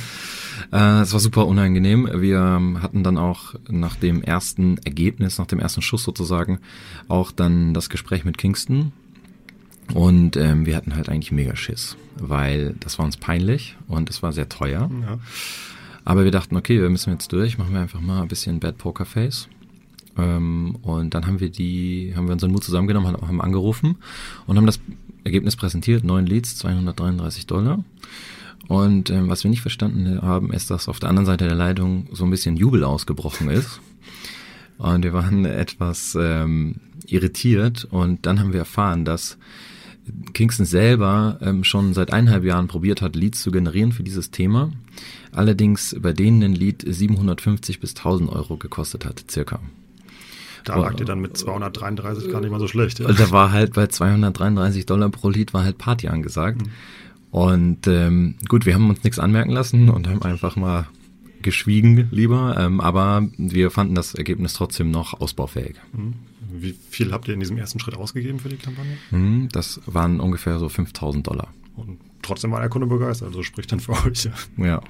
Äh, 0.71 1.01
es 1.01 1.12
war 1.12 1.19
super 1.19 1.48
unangenehm. 1.48 2.10
Wir 2.13 2.62
hatten 2.81 3.04
dann 3.04 3.18
auch 3.18 3.56
nach 3.69 3.95
dem 3.95 4.21
ersten 4.21 4.77
Ergebnis, 4.80 5.38
nach 5.38 5.48
dem 5.48 5.60
ersten 5.60 5.81
Schuss 5.81 6.04
sozusagen, 6.04 6.60
auch 7.10 7.31
dann 7.31 7.74
das 7.74 7.89
Gespräch 7.89 8.24
mit 8.24 8.38
Kingston 8.38 8.94
und 9.94 10.38
ähm, 10.38 10.65
wir 10.65 10.75
hatten 10.75 10.95
halt 10.95 11.09
eigentlich 11.09 11.31
mega 11.31 11.56
Schiss, 11.56 11.97
weil 12.18 12.75
das 12.80 12.97
war 12.97 13.06
uns 13.06 13.18
peinlich 13.18 13.75
und 13.88 14.09
es 14.09 14.24
war 14.24 14.31
sehr 14.31 14.50
teuer. 14.50 14.89
Ja. 15.01 15.19
Aber 16.06 16.24
wir 16.24 16.31
dachten, 16.31 16.56
okay, 16.56 16.81
wir 16.81 16.89
müssen 16.89 17.12
jetzt 17.12 17.31
durch, 17.31 17.57
machen 17.57 17.74
wir 17.74 17.81
einfach 17.81 18.01
mal 18.01 18.21
ein 18.21 18.27
bisschen 18.27 18.59
Bad 18.59 18.77
Poker 18.77 19.06
Face. 19.06 19.47
Ähm, 20.18 20.77
und 20.81 21.13
dann 21.13 21.25
haben 21.25 21.39
wir 21.39 21.50
die, 21.50 22.13
haben 22.15 22.27
wir 22.27 22.33
unseren 22.33 22.51
Mut 22.51 22.63
zusammengenommen, 22.63 23.15
haben 23.15 23.41
angerufen 23.41 23.97
und 24.45 24.57
haben 24.57 24.65
das 24.65 24.80
Ergebnis 25.24 25.55
präsentiert, 25.55 26.03
neun 26.03 26.25
Leads, 26.25 26.58
233 26.58 27.48
Dollar. 27.48 27.84
Und 28.67 29.10
ähm, 29.10 29.29
was 29.29 29.43
wir 29.43 29.50
nicht 29.50 29.62
verstanden 29.62 30.22
haben, 30.22 30.51
ist, 30.53 30.72
dass 30.72 30.88
auf 30.88 31.00
der 31.00 31.10
anderen 31.10 31.25
Seite 31.25 31.46
der 31.46 31.55
Leitung 31.55 32.08
so 32.12 32.24
ein 32.24 32.29
bisschen 32.29 32.55
Jubel 32.55 32.84
ausgebrochen 32.84 33.50
ist. 33.50 33.81
Und 34.77 35.03
wir 35.03 35.13
waren 35.13 35.46
etwas 35.46 36.18
ähm, 36.20 36.75
irritiert 37.06 37.86
und 37.89 38.25
dann 38.25 38.39
haben 38.39 38.53
wir 38.53 38.60
erfahren, 38.60 39.06
dass 39.06 39.38
Kingston 40.34 40.65
selber 40.65 41.38
ähm, 41.42 41.63
schon 41.63 41.94
seit 41.94 42.12
eineinhalb 42.12 42.44
Jahren 42.44 42.68
probiert 42.68 43.01
hat, 43.01 43.15
Leads 43.15 43.42
zu 43.42 43.51
generieren 43.51 43.92
für 43.92 44.03
dieses 44.03 44.32
Thema. 44.32 44.72
Allerdings 45.32 45.96
bei 46.00 46.13
denen 46.13 46.44
ein 46.44 46.53
Lead 46.53 46.84
750 46.86 47.80
bis 47.80 47.96
1000 47.96 48.30
Euro 48.30 48.58
gekostet 48.58 49.06
hat, 49.06 49.24
circa. 49.32 49.60
Da 50.65 50.77
lag 50.77 50.98
ihr 50.98 51.06
dann 51.06 51.20
mit 51.20 51.38
233 51.38 52.32
gar 52.32 52.39
nicht 52.42 52.51
mal 52.51 52.60
so 52.60 52.68
schlecht. 52.68 53.00
Ja. 53.00 53.12
Da 53.12 53.32
war 53.32 53.51
halt 53.51 53.74
bei 53.74 53.88
233 53.88 54.86
Dollar 54.86 55.10
pro 55.10 55.30
Lead 55.30 55.53
war 55.53 55.63
halt 55.63 55.77
Party 55.77 56.08
angesagt. 56.08 56.62
Mhm. 56.62 56.72
Und 57.32 57.88
ähm, 57.88 58.36
gut, 58.48 58.65
wir 58.65 58.75
haben 58.75 58.89
uns 58.89 59.03
nichts 59.03 59.20
anmerken 59.20 59.51
lassen 59.51 59.89
und 59.89 60.08
haben 60.08 60.22
einfach 60.22 60.56
mal 60.56 60.88
geschwiegen 61.43 62.07
lieber, 62.12 62.57
ähm, 62.57 62.79
aber 62.81 63.27
wir 63.38 63.69
fanden 63.69 63.95
das 63.95 64.15
Ergebnis 64.15 64.53
trotzdem 64.53 64.89
noch 64.89 65.19
ausbaufähig. 65.19 65.75
Mhm. 65.93 66.13
Wie 66.55 66.75
viel 66.89 67.12
habt 67.12 67.27
ihr 67.27 67.33
in 67.33 67.39
diesem 67.39 67.57
ersten 67.57 67.79
Schritt 67.79 67.95
ausgegeben 67.95 68.39
für 68.39 68.50
die 68.50 68.57
Kampagne? 68.57 68.97
Mhm, 69.12 69.50
das 69.51 69.81
waren 69.85 70.19
ungefähr 70.19 70.59
so 70.59 70.69
5000 70.69 71.25
Dollar. 71.25 71.47
Und 71.75 72.00
trotzdem 72.21 72.51
war 72.51 72.59
der 72.59 72.69
Kunde 72.69 72.88
begeistert, 72.88 73.29
also 73.29 73.43
spricht 73.43 73.71
dann 73.71 73.79
für 73.79 73.91
euch. 74.05 74.29
Ja. 74.57 74.81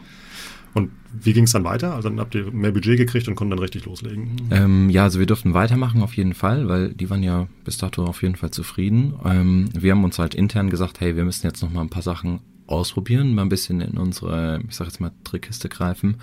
Und 0.74 0.90
wie 1.22 1.34
ging 1.34 1.44
es 1.44 1.52
dann 1.52 1.64
weiter? 1.64 1.94
Also 1.94 2.10
dann 2.10 2.20
habt 2.20 2.34
ihr 2.34 2.52
mehr 2.52 2.72
Budget 2.72 2.98
gekriegt 2.98 3.28
und 3.28 3.36
konnten 3.36 3.52
dann 3.52 3.60
richtig 3.60 3.86
loslegen? 3.86 4.32
Ähm, 4.50 4.90
ja, 4.90 5.04
also 5.04 5.20
wir 5.20 5.28
durften 5.28 5.54
weitermachen 5.54 6.02
auf 6.02 6.18
jeden 6.18 6.34
Fall, 6.34 6.68
weil 6.68 6.94
die 6.94 7.10
waren 7.10 7.22
ja 7.22 7.48
bis 7.64 7.78
dato 7.78 8.06
auf 8.06 8.24
jeden 8.24 8.36
Fall 8.36 8.52
zufrieden. 8.52 9.14
Ähm, 9.24 9.70
wir 9.74 9.92
haben 9.92 10.04
uns 10.04 10.18
halt 10.18 10.34
intern 10.34 10.72
gesagt, 10.72 11.00
hey, 11.00 11.16
wir 11.16 11.26
müssen 11.26 11.46
jetzt 11.46 11.62
noch 11.62 11.72
mal 11.72 11.82
ein 11.82 11.90
paar 11.90 12.02
Sachen 12.02 12.40
ausprobieren, 12.68 13.36
mal 13.36 13.44
ein 13.44 13.50
bisschen 13.50 13.82
in 13.82 13.98
unsere, 13.98 14.62
ich 14.68 14.76
sag 14.76 14.88
jetzt 14.88 15.02
mal, 15.02 15.12
Trickkiste 15.24 15.70
greifen 15.70 16.18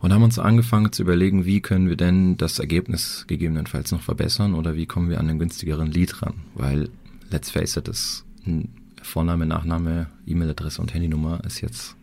und 0.00 0.12
haben 0.12 0.22
uns 0.22 0.38
angefangen 0.38 0.92
zu 0.92 1.02
überlegen, 1.02 1.44
wie 1.44 1.60
können 1.60 1.88
wir 1.88 1.96
denn 1.96 2.36
das 2.36 2.58
Ergebnis 2.58 3.24
gegebenenfalls 3.26 3.92
noch 3.92 4.02
verbessern 4.02 4.54
oder 4.54 4.76
wie 4.76 4.86
kommen 4.86 5.10
wir 5.10 5.18
an 5.18 5.28
einen 5.28 5.38
günstigeren 5.38 5.90
Lead 5.90 6.22
ran, 6.22 6.34
weil 6.54 6.90
let's 7.30 7.50
face 7.50 7.76
it, 7.76 7.88
das 7.88 8.24
Vorname, 9.02 9.46
Nachname, 9.46 10.08
E-Mail-Adresse 10.26 10.80
und 10.80 10.92
Handynummer 10.92 11.42
ist 11.44 11.60
jetzt, 11.60 11.96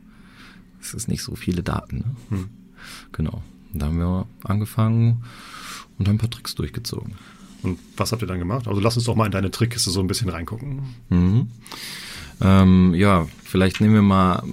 es 0.82 0.94
ist 0.94 1.08
nicht 1.08 1.24
so 1.24 1.36
viele 1.36 1.64
Daten. 1.64 1.98
Ne? 1.98 2.16
Hm. 2.30 2.50
Genau. 3.12 3.44
Und 3.74 3.82
da 3.82 3.88
haben 3.88 4.00
wir 4.00 4.26
angefangen 4.44 5.24
und 5.98 6.08
haben 6.08 6.16
ein 6.16 6.20
paar 6.20 6.30
Tricks 6.30 6.56
durchgezogen. 6.56 7.14
Und 7.64 7.80
was 7.96 8.12
habt 8.12 8.22
ihr 8.22 8.28
dann 8.28 8.40
gemacht? 8.40 8.68
Also 8.68 8.80
lass 8.80 8.96
uns 8.98 9.06
doch 9.06 9.16
mal 9.16 9.26
in 9.26 9.32
deine 9.32 9.52
Trickkiste 9.52 9.90
so 9.90 10.00
ein 10.00 10.08
bisschen 10.08 10.30
reingucken. 10.30 10.96
Mhm. 11.10 11.48
Ähm, 12.42 12.94
ja, 12.94 13.28
vielleicht 13.44 13.82
nehmen 13.82 13.96
wir 13.96 14.02
mal 14.02 14.44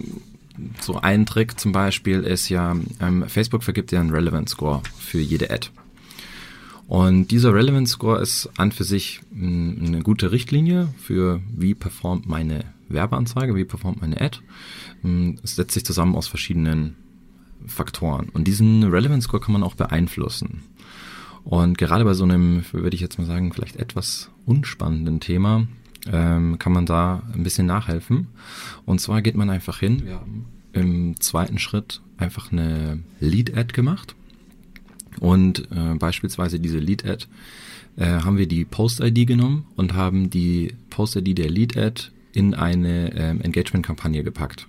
so 0.81 1.01
einen 1.01 1.27
Trick 1.27 1.59
zum 1.59 1.73
Beispiel 1.73 2.21
ist 2.21 2.49
ja, 2.49 2.77
ähm, 3.01 3.25
Facebook 3.29 3.63
vergibt 3.63 3.93
ja 3.93 4.01
einen 4.01 4.11
Relevance 4.11 4.53
Score 4.53 4.83
für 4.99 5.21
jede 5.21 5.51
Ad. 5.51 5.69
Und 6.87 7.29
dieser 7.29 7.55
Relevance 7.55 7.95
Score 7.95 8.21
ist 8.21 8.51
an 8.57 8.71
für 8.71 8.85
sich 8.85 9.21
eine 9.35 10.01
gute 10.03 10.33
Richtlinie 10.33 10.89
für 10.99 11.41
wie 11.49 11.75
performt 11.75 12.27
meine 12.27 12.65
Werbeanzeige, 12.89 13.57
wie 13.57 13.65
performt 13.65 14.01
meine 14.01 14.21
Ad. 14.21 14.39
Es 15.43 15.57
setzt 15.57 15.73
sich 15.73 15.85
zusammen 15.85 16.15
aus 16.15 16.29
verschiedenen 16.29 16.97
Faktoren. 17.67 18.29
Und 18.29 18.45
diesen 18.45 18.85
Relevance 18.85 19.25
Score 19.25 19.43
kann 19.43 19.55
man 19.55 19.63
auch 19.63 19.75
beeinflussen. 19.75 20.63
Und 21.45 21.79
gerade 21.79 22.05
bei 22.05 22.15
so 22.15 22.25
einem, 22.25 22.65
würde 22.73 22.95
ich 22.95 23.01
jetzt 23.01 23.19
mal 23.19 23.27
sagen, 23.27 23.53
vielleicht 23.53 23.77
etwas 23.77 24.31
unspannenden 24.47 25.21
Thema, 25.21 25.67
ähm, 26.13 26.59
kann 26.59 26.73
man 26.73 26.87
da 26.87 27.23
ein 27.35 27.43
bisschen 27.43 27.67
nachhelfen. 27.67 28.29
Und 28.85 29.01
zwar 29.01 29.23
geht 29.23 29.37
man 29.37 29.51
einfach 29.51 29.79
hin. 29.79 30.05
Wir 30.05 30.15
haben 30.15 30.47
im 30.73 31.21
zweiten 31.21 31.59
Schritt 31.59 32.01
einfach 32.17 32.53
eine 32.53 33.01
Lead-Ad 33.21 33.73
gemacht. 33.73 34.15
Und 35.21 35.69
äh, 35.71 35.95
beispielsweise 35.95 36.59
diese 36.59 36.79
Lead-Ad 36.79 37.27
äh, 37.97 38.07
haben 38.07 38.37
wir 38.37 38.47
die 38.47 38.65
Post-ID 38.65 39.27
genommen 39.27 39.67
und 39.77 39.95
haben 39.95 40.31
die 40.31 40.75
Post-ID 40.91 41.39
der 41.39 41.51
Lead-Ad 41.51 42.11
in 42.33 42.55
eine 42.55 43.13
ähm, 43.15 43.41
Engagement-Kampagne 43.41 44.25
gepackt 44.25 44.67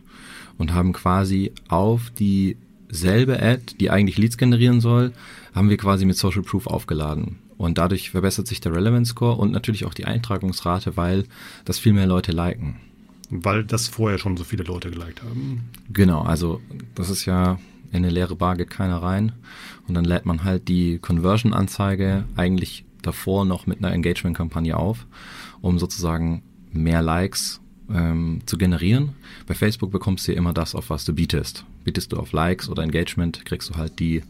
und 0.57 0.73
haben 0.73 0.93
quasi 0.93 1.51
auf 1.67 2.11
dieselbe 2.11 3.41
Ad, 3.41 3.75
die 3.79 3.89
eigentlich 3.89 4.17
Leads 4.17 4.37
generieren 4.37 4.81
soll, 4.81 5.13
haben 5.53 5.69
wir 5.69 5.77
quasi 5.77 6.05
mit 6.05 6.17
Social 6.17 6.43
Proof 6.43 6.67
aufgeladen. 6.67 7.39
Und 7.57 7.77
dadurch 7.77 8.11
verbessert 8.11 8.47
sich 8.47 8.59
der 8.59 8.73
Relevance 8.73 9.11
Score 9.11 9.37
und 9.37 9.51
natürlich 9.51 9.85
auch 9.85 9.93
die 9.93 10.05
Eintragungsrate, 10.05 10.97
weil 10.97 11.25
das 11.63 11.79
viel 11.79 11.93
mehr 11.93 12.07
Leute 12.07 12.31
liken. 12.31 12.77
Weil 13.29 13.63
das 13.63 13.87
vorher 13.87 14.17
schon 14.17 14.37
so 14.37 14.43
viele 14.43 14.63
Leute 14.63 14.91
geliked 14.91 15.23
haben. 15.23 15.69
Genau, 15.89 16.21
also 16.21 16.61
das 16.93 17.09
ist 17.09 17.25
ja 17.25 17.57
in 17.91 18.03
eine 18.03 18.09
leere 18.09 18.35
Bar 18.35 18.57
geht 18.57 18.69
keiner 18.69 18.97
rein. 18.97 19.31
Und 19.87 19.93
dann 19.93 20.05
lädt 20.05 20.25
man 20.25 20.43
halt 20.43 20.67
die 20.67 20.99
Conversion-Anzeige 20.99 22.25
eigentlich 22.35 22.85
davor 23.01 23.45
noch 23.45 23.67
mit 23.67 23.79
einer 23.79 23.93
Engagement-Kampagne 23.93 24.75
auf, 24.75 25.05
um 25.61 25.79
sozusagen 25.79 26.43
mehr 26.71 27.01
Likes 27.01 27.61
ähm, 27.89 28.41
zu 28.45 28.57
generieren. 28.57 29.13
Bei 29.47 29.53
Facebook 29.53 29.91
bekommst 29.91 30.27
du 30.27 30.33
ja 30.33 30.37
immer 30.37 30.53
das, 30.53 30.75
auf 30.75 30.89
was 30.89 31.05
du 31.05 31.13
bietest. 31.13 31.65
Bietest 31.85 32.11
du 32.11 32.17
auf 32.17 32.33
Likes 32.33 32.67
oder 32.67 32.83
Engagement, 32.83 33.45
kriegst 33.45 33.69
du 33.69 33.75
halt 33.75 33.99
die 33.99 34.23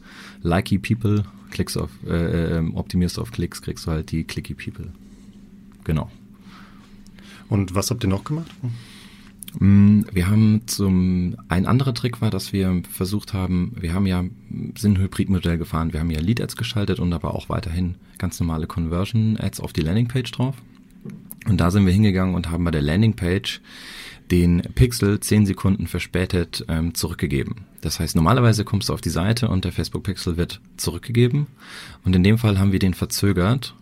likey 0.44 0.78
People. 0.78 1.24
Klickst 1.50 1.78
auf, 1.78 1.90
äh, 2.06 2.58
ähm, 2.58 2.76
optimierst 2.76 3.18
du 3.18 3.22
auf 3.22 3.32
Klicks, 3.32 3.62
kriegst 3.62 3.88
du 3.88 3.92
halt 3.92 4.12
die 4.12 4.26
clicky 4.26 4.54
People. 4.54 4.92
Genau. 5.86 6.12
Und 7.48 7.76
was 7.76 7.90
habt 7.90 8.04
ihr 8.04 8.10
noch 8.10 8.26
gemacht? 8.26 8.52
Mm, 9.60 10.02
wir 10.12 10.28
haben 10.28 10.64
zum, 10.66 11.38
ein 11.48 11.66
anderer 11.66 11.94
Trick 11.94 12.22
war, 12.22 12.30
dass 12.30 12.52
wir 12.52 12.82
versucht 12.92 13.34
haben, 13.34 13.74
wir 13.80 13.94
haben 13.94 14.06
ja, 14.06 14.24
sind 14.78 14.98
ein 14.98 15.02
Hybridmodell 15.02 15.58
gefahren, 15.58 15.94
wir 15.94 16.02
haben 16.02 16.12
ja 16.12 16.20
Lead-Ads 16.20 16.58
geschaltet 16.58 17.00
und 17.00 17.14
aber 17.14 17.34
auch 17.34 17.48
weiterhin 17.48 17.96
ganz 18.18 18.40
normale 18.40 18.68
Conversion-Ads 18.68 19.62
auf 19.62 19.72
die 19.72 19.82
Landingpage 19.82 20.32
drauf. 20.32 20.56
Und 21.48 21.62
da 21.62 21.72
sind 21.72 21.86
wir 21.86 21.94
hingegangen 21.94 22.36
und 22.36 22.50
haben 22.50 22.64
bei 22.64 22.72
der 22.72 22.82
Landingpage 22.82 23.62
den 24.32 24.62
Pixel 24.74 25.20
10 25.20 25.46
Sekunden 25.46 25.88
verspätet 25.88 26.66
ähm, 26.68 26.94
zurückgegeben. 26.96 27.66
Das 27.82 28.00
heißt, 28.00 28.16
normalerweise 28.16 28.66
kommst 28.66 28.90
du 28.90 28.94
auf 28.94 29.02
die 29.02 29.10
Seite 29.10 29.48
und 29.48 29.66
der 29.66 29.72
Facebook-Pixel 29.72 30.38
wird 30.38 30.62
zurückgegeben. 30.78 31.48
Und 32.04 32.16
in 32.16 32.24
dem 32.24 32.38
Fall 32.38 32.58
haben 32.58 32.72
wir 32.72 32.80
den 32.80 32.94
verzögert, 32.94 33.76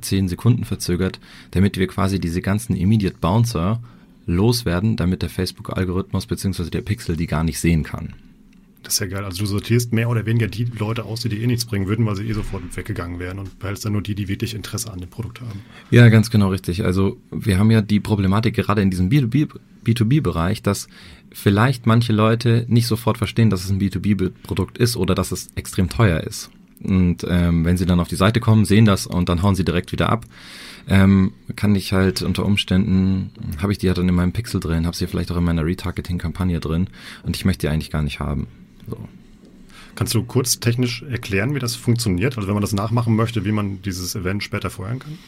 10 0.00 0.28
Sekunden 0.28 0.64
verzögert, 0.64 1.20
damit 1.50 1.76
wir 1.76 1.86
quasi 1.86 2.18
diese 2.18 2.40
ganzen 2.40 2.74
Immediate 2.74 3.18
Bouncer 3.20 3.82
loswerden, 4.24 4.96
damit 4.96 5.22
der 5.22 5.28
Facebook-Algorithmus 5.28 6.26
bzw. 6.26 6.70
der 6.70 6.80
Pixel 6.80 7.16
die 7.16 7.26
gar 7.26 7.44
nicht 7.44 7.60
sehen 7.60 7.82
kann. 7.82 8.14
Das 8.82 8.94
ist 8.94 9.00
ja 9.00 9.06
geil. 9.06 9.24
Also 9.24 9.38
du 9.38 9.46
sortierst 9.46 9.92
mehr 9.92 10.08
oder 10.08 10.26
weniger 10.26 10.48
die 10.48 10.64
Leute 10.64 11.04
aus, 11.04 11.20
die 11.20 11.28
dir 11.28 11.40
eh 11.40 11.46
nichts 11.46 11.64
bringen 11.64 11.86
würden, 11.86 12.04
weil 12.04 12.16
sie 12.16 12.28
eh 12.28 12.32
sofort 12.32 12.62
weggegangen 12.76 13.18
wären 13.18 13.38
und 13.38 13.58
behältst 13.58 13.84
dann 13.84 13.92
nur 13.92 14.02
die, 14.02 14.14
die 14.14 14.28
wirklich 14.28 14.54
Interesse 14.54 14.92
an 14.92 15.00
dem 15.00 15.08
Produkt 15.08 15.40
haben. 15.40 15.60
Ja, 15.90 16.08
ganz 16.08 16.30
genau 16.30 16.48
richtig. 16.48 16.84
Also 16.84 17.16
wir 17.30 17.58
haben 17.58 17.70
ja 17.70 17.80
die 17.80 18.00
Problematik 18.00 18.54
gerade 18.54 18.82
in 18.82 18.90
diesem 18.90 19.08
B2B-Bereich, 19.08 20.62
dass 20.62 20.88
vielleicht 21.32 21.86
manche 21.86 22.12
Leute 22.12 22.66
nicht 22.68 22.86
sofort 22.86 23.18
verstehen, 23.18 23.50
dass 23.50 23.64
es 23.64 23.70
ein 23.70 23.80
B2B-Produkt 23.80 24.78
ist 24.78 24.96
oder 24.96 25.14
dass 25.14 25.32
es 25.32 25.50
extrem 25.54 25.88
teuer 25.88 26.20
ist. 26.20 26.50
Und 26.82 27.24
ähm, 27.28 27.64
wenn 27.64 27.76
sie 27.76 27.86
dann 27.86 28.00
auf 28.00 28.08
die 28.08 28.16
Seite 28.16 28.40
kommen, 28.40 28.64
sehen 28.64 28.84
das 28.84 29.06
und 29.06 29.28
dann 29.28 29.42
hauen 29.42 29.54
sie 29.54 29.64
direkt 29.64 29.92
wieder 29.92 30.08
ab, 30.08 30.26
ähm, 30.88 31.32
kann 31.54 31.76
ich 31.76 31.92
halt 31.92 32.22
unter 32.22 32.44
Umständen, 32.44 33.30
habe 33.60 33.70
ich 33.70 33.78
die 33.78 33.86
ja 33.86 33.94
dann 33.94 34.08
in 34.08 34.14
meinem 34.14 34.32
Pixel 34.32 34.58
drin, 34.58 34.84
habe 34.84 34.96
sie 34.96 35.06
vielleicht 35.06 35.30
auch 35.30 35.36
in 35.36 35.44
meiner 35.44 35.64
Retargeting-Kampagne 35.64 36.58
drin 36.58 36.88
und 37.22 37.36
ich 37.36 37.44
möchte 37.44 37.66
die 37.66 37.72
eigentlich 37.72 37.92
gar 37.92 38.02
nicht 38.02 38.18
haben. 38.18 38.48
So. 38.88 38.98
Kannst 39.94 40.14
du 40.14 40.22
kurz 40.22 40.58
technisch 40.58 41.02
erklären, 41.02 41.54
wie 41.54 41.58
das 41.58 41.76
funktioniert? 41.76 42.36
Also 42.36 42.48
wenn 42.48 42.54
man 42.54 42.62
das 42.62 42.72
nachmachen 42.72 43.14
möchte, 43.14 43.44
wie 43.44 43.52
man 43.52 43.82
dieses 43.82 44.14
Event 44.14 44.42
später 44.42 44.70
feuern 44.70 44.98
kann? 44.98 45.18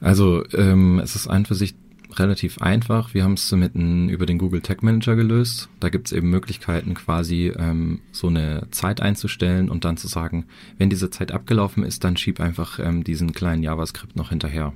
Also 0.00 0.44
ähm, 0.52 0.98
es 0.98 1.14
ist 1.14 1.28
ein 1.28 1.46
für 1.46 1.54
sich 1.54 1.74
relativ 2.14 2.58
einfach. 2.58 3.14
Wir 3.14 3.24
haben 3.24 3.34
es 3.34 3.52
mit 3.52 3.74
ein, 3.74 4.08
über 4.08 4.26
den 4.26 4.38
Google 4.38 4.60
Tag 4.60 4.82
Manager 4.82 5.14
gelöst. 5.14 5.68
Da 5.80 5.88
gibt 5.88 6.08
es 6.08 6.12
eben 6.12 6.30
Möglichkeiten, 6.30 6.94
quasi 6.94 7.52
ähm, 7.56 8.00
so 8.12 8.28
eine 8.28 8.66
Zeit 8.70 9.00
einzustellen 9.00 9.68
und 9.68 9.84
dann 9.84 9.96
zu 9.96 10.08
sagen, 10.08 10.46
wenn 10.78 10.90
diese 10.90 11.10
Zeit 11.10 11.32
abgelaufen 11.32 11.84
ist, 11.84 12.04
dann 12.04 12.16
schieb 12.16 12.40
einfach 12.40 12.78
ähm, 12.78 13.04
diesen 13.04 13.32
kleinen 13.32 13.62
JavaScript 13.62 14.16
noch 14.16 14.30
hinterher. 14.30 14.72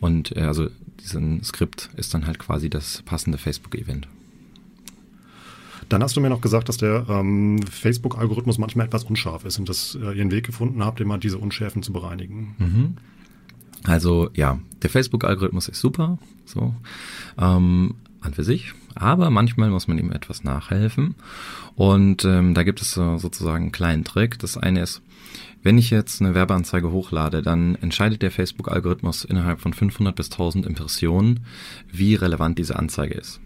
Und 0.00 0.36
äh, 0.36 0.42
also 0.42 0.68
diesen 1.00 1.42
Skript 1.44 1.90
ist 1.96 2.14
dann 2.14 2.26
halt 2.26 2.38
quasi 2.38 2.70
das 2.70 3.02
passende 3.02 3.38
Facebook-Event. 3.38 4.08
Dann 5.90 6.04
hast 6.04 6.16
du 6.16 6.20
mir 6.20 6.30
noch 6.30 6.40
gesagt, 6.40 6.68
dass 6.68 6.76
der 6.76 7.04
ähm, 7.08 7.60
Facebook-Algorithmus 7.62 8.58
manchmal 8.58 8.86
etwas 8.86 9.04
unscharf 9.04 9.44
ist 9.44 9.58
und 9.58 9.68
dass 9.68 9.96
äh, 9.96 10.12
ihr 10.12 10.22
einen 10.22 10.30
Weg 10.30 10.46
gefunden 10.46 10.84
habt, 10.84 11.00
immer 11.00 11.18
diese 11.18 11.36
Unschärfen 11.36 11.82
zu 11.82 11.92
bereinigen. 11.92 12.54
Mhm. 12.58 12.96
Also 13.84 14.30
ja, 14.34 14.58
der 14.82 14.90
Facebook-Algorithmus 14.90 15.68
ist 15.68 15.80
super, 15.80 16.18
so 16.44 16.74
ähm, 17.38 17.96
an 18.20 18.34
für 18.34 18.44
sich, 18.44 18.72
aber 18.94 19.30
manchmal 19.30 19.70
muss 19.70 19.88
man 19.88 19.98
ihm 19.98 20.12
etwas 20.12 20.44
nachhelfen. 20.44 21.16
Und 21.74 22.24
ähm, 22.24 22.54
da 22.54 22.62
gibt 22.62 22.80
es 22.80 22.92
so, 22.92 23.18
sozusagen 23.18 23.64
einen 23.64 23.72
kleinen 23.72 24.04
Trick. 24.04 24.38
Das 24.38 24.56
eine 24.56 24.82
ist, 24.82 25.02
wenn 25.64 25.76
ich 25.76 25.90
jetzt 25.90 26.20
eine 26.20 26.36
Werbeanzeige 26.36 26.92
hochlade, 26.92 27.42
dann 27.42 27.74
entscheidet 27.74 28.22
der 28.22 28.30
Facebook-Algorithmus 28.30 29.24
innerhalb 29.24 29.60
von 29.60 29.72
500 29.72 30.14
bis 30.14 30.30
1000 30.30 30.66
Impressionen, 30.66 31.40
wie 31.90 32.14
relevant 32.14 32.58
diese 32.58 32.76
Anzeige 32.76 33.14
ist. 33.14 33.40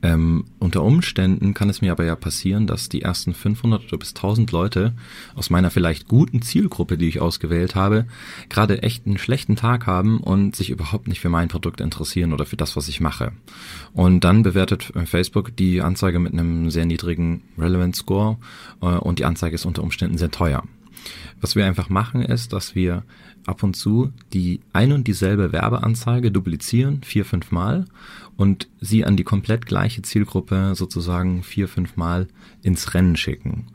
Ähm, 0.00 0.44
unter 0.60 0.84
Umständen 0.84 1.54
kann 1.54 1.68
es 1.68 1.80
mir 1.80 1.90
aber 1.90 2.04
ja 2.04 2.14
passieren, 2.14 2.68
dass 2.68 2.88
die 2.88 3.02
ersten 3.02 3.34
500 3.34 3.84
oder 3.88 3.98
bis 3.98 4.10
1000 4.10 4.52
Leute 4.52 4.94
aus 5.34 5.50
meiner 5.50 5.70
vielleicht 5.70 6.06
guten 6.06 6.40
Zielgruppe, 6.40 6.96
die 6.96 7.08
ich 7.08 7.20
ausgewählt 7.20 7.74
habe, 7.74 8.06
gerade 8.48 8.82
echt 8.84 9.06
einen 9.06 9.18
schlechten 9.18 9.56
Tag 9.56 9.86
haben 9.86 10.18
und 10.18 10.54
sich 10.54 10.70
überhaupt 10.70 11.08
nicht 11.08 11.20
für 11.20 11.30
mein 11.30 11.48
Produkt 11.48 11.80
interessieren 11.80 12.32
oder 12.32 12.46
für 12.46 12.56
das, 12.56 12.76
was 12.76 12.88
ich 12.88 13.00
mache. 13.00 13.32
Und 13.92 14.22
dann 14.22 14.44
bewertet 14.44 14.94
äh, 14.94 15.04
Facebook 15.04 15.56
die 15.56 15.82
Anzeige 15.82 16.20
mit 16.20 16.32
einem 16.32 16.70
sehr 16.70 16.86
niedrigen 16.86 17.42
Relevance 17.58 18.00
Score 18.00 18.38
äh, 18.80 18.86
und 18.86 19.18
die 19.18 19.24
Anzeige 19.24 19.56
ist 19.56 19.66
unter 19.66 19.82
Umständen 19.82 20.16
sehr 20.16 20.30
teuer. 20.30 20.62
Was 21.40 21.56
wir 21.56 21.66
einfach 21.66 21.88
machen 21.88 22.22
ist, 22.22 22.52
dass 22.52 22.74
wir 22.74 23.04
ab 23.46 23.62
und 23.62 23.74
zu 23.74 24.12
die 24.32 24.60
ein 24.72 24.92
und 24.92 25.06
dieselbe 25.06 25.52
Werbeanzeige 25.52 26.30
duplizieren, 26.30 27.02
vier, 27.02 27.24
fünf 27.24 27.50
Mal 27.50 27.86
und 28.38 28.68
sie 28.80 29.04
an 29.04 29.16
die 29.16 29.24
komplett 29.24 29.66
gleiche 29.66 30.00
Zielgruppe 30.00 30.76
sozusagen 30.76 31.42
vier, 31.42 31.66
fünf 31.66 31.96
Mal 31.96 32.28
ins 32.62 32.94
Rennen 32.94 33.16
schicken. 33.16 33.66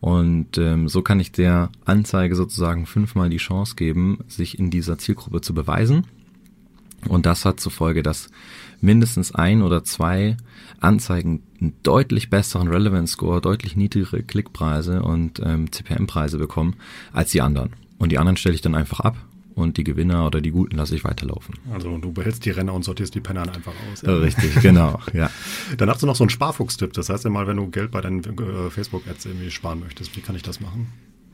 Und 0.00 0.58
ähm, 0.58 0.88
so 0.88 1.02
kann 1.02 1.18
ich 1.18 1.32
der 1.32 1.70
Anzeige 1.84 2.36
sozusagen 2.36 2.86
fünfmal 2.86 3.30
die 3.30 3.38
Chance 3.38 3.74
geben, 3.74 4.20
sich 4.28 4.60
in 4.60 4.70
dieser 4.70 4.96
Zielgruppe 4.96 5.40
zu 5.40 5.54
beweisen. 5.54 6.06
Und 7.08 7.26
das 7.26 7.44
hat 7.44 7.58
zur 7.58 7.72
Folge, 7.72 8.04
dass 8.04 8.30
mindestens 8.80 9.34
ein 9.34 9.60
oder 9.60 9.82
zwei 9.82 10.36
Anzeigen 10.78 11.42
einen 11.60 11.74
deutlich 11.82 12.30
besseren 12.30 12.68
Relevance 12.68 13.14
Score, 13.14 13.40
deutlich 13.40 13.74
niedrigere 13.74 14.22
Klickpreise 14.22 15.02
und 15.02 15.42
ähm, 15.44 15.72
CPM-Preise 15.72 16.38
bekommen 16.38 16.76
als 17.12 17.32
die 17.32 17.40
anderen. 17.40 17.70
Und 17.98 18.12
die 18.12 18.18
anderen 18.18 18.36
stelle 18.36 18.54
ich 18.54 18.62
dann 18.62 18.76
einfach 18.76 19.00
ab 19.00 19.16
und 19.54 19.76
die 19.76 19.84
Gewinner 19.84 20.26
oder 20.26 20.40
die 20.40 20.50
Guten 20.50 20.76
lasse 20.76 20.94
ich 20.94 21.04
weiterlaufen. 21.04 21.54
Also 21.72 21.96
du 21.98 22.12
behältst 22.12 22.44
die 22.44 22.50
Renner 22.50 22.74
und 22.74 22.84
sortierst 22.84 23.14
die 23.14 23.20
Penner 23.20 23.42
einfach 23.42 23.72
aus. 23.90 24.02
Ja. 24.02 24.16
Richtig, 24.16 24.60
genau, 24.60 24.98
ja. 25.12 25.30
Dann 25.76 25.88
hast 25.88 26.02
du 26.02 26.06
noch 26.06 26.16
so 26.16 26.24
einen 26.24 26.30
Sparfuchs-Tipp. 26.30 26.92
Das 26.92 27.08
heißt 27.08 27.24
ja 27.24 27.30
mal, 27.30 27.46
wenn 27.46 27.56
du 27.56 27.68
Geld 27.68 27.90
bei 27.90 28.00
deinen 28.00 28.20
äh, 28.24 28.70
Facebook-Ads 28.70 29.26
irgendwie 29.26 29.50
sparen 29.50 29.80
möchtest, 29.80 30.16
wie 30.16 30.20
kann 30.20 30.36
ich 30.36 30.42
das 30.42 30.60
machen? 30.60 30.86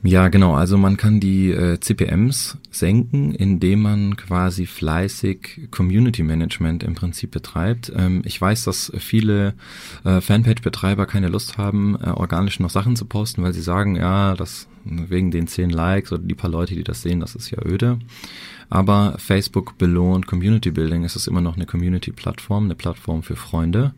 Ja, 0.04 0.28
genau. 0.28 0.54
Also 0.54 0.78
man 0.78 0.96
kann 0.96 1.18
die 1.18 1.50
äh, 1.50 1.80
CPMs 1.80 2.56
senken, 2.70 3.34
indem 3.34 3.82
man 3.82 4.16
quasi 4.16 4.64
fleißig 4.66 5.68
Community 5.72 6.22
Management 6.22 6.84
im 6.84 6.94
Prinzip 6.94 7.32
betreibt. 7.32 7.92
Ähm, 7.96 8.22
ich 8.24 8.40
weiß, 8.40 8.62
dass 8.64 8.92
viele 8.96 9.54
äh, 10.04 10.20
Fanpage-Betreiber 10.20 11.06
keine 11.06 11.28
Lust 11.28 11.58
haben, 11.58 11.96
äh, 12.00 12.10
organisch 12.10 12.60
noch 12.60 12.70
Sachen 12.70 12.94
zu 12.94 13.06
posten, 13.06 13.42
weil 13.42 13.52
sie 13.52 13.60
sagen, 13.60 13.96
ja, 13.96 14.34
das 14.34 14.68
wegen 14.84 15.32
den 15.32 15.48
zehn 15.48 15.70
Likes 15.70 16.12
oder 16.12 16.22
die 16.22 16.34
paar 16.34 16.50
Leute, 16.50 16.74
die 16.74 16.84
das 16.84 17.02
sehen, 17.02 17.18
das 17.20 17.34
ist 17.34 17.50
ja 17.50 17.58
öde. 17.64 17.98
Aber 18.70 19.16
Facebook 19.18 19.78
belohnt 19.78 20.26
Community 20.26 20.70
Building. 20.70 21.04
Es 21.04 21.16
ist 21.16 21.26
immer 21.26 21.40
noch 21.40 21.56
eine 21.56 21.66
Community-Plattform, 21.66 22.64
eine 22.64 22.74
Plattform 22.74 23.22
für 23.22 23.36
Freunde. 23.36 23.94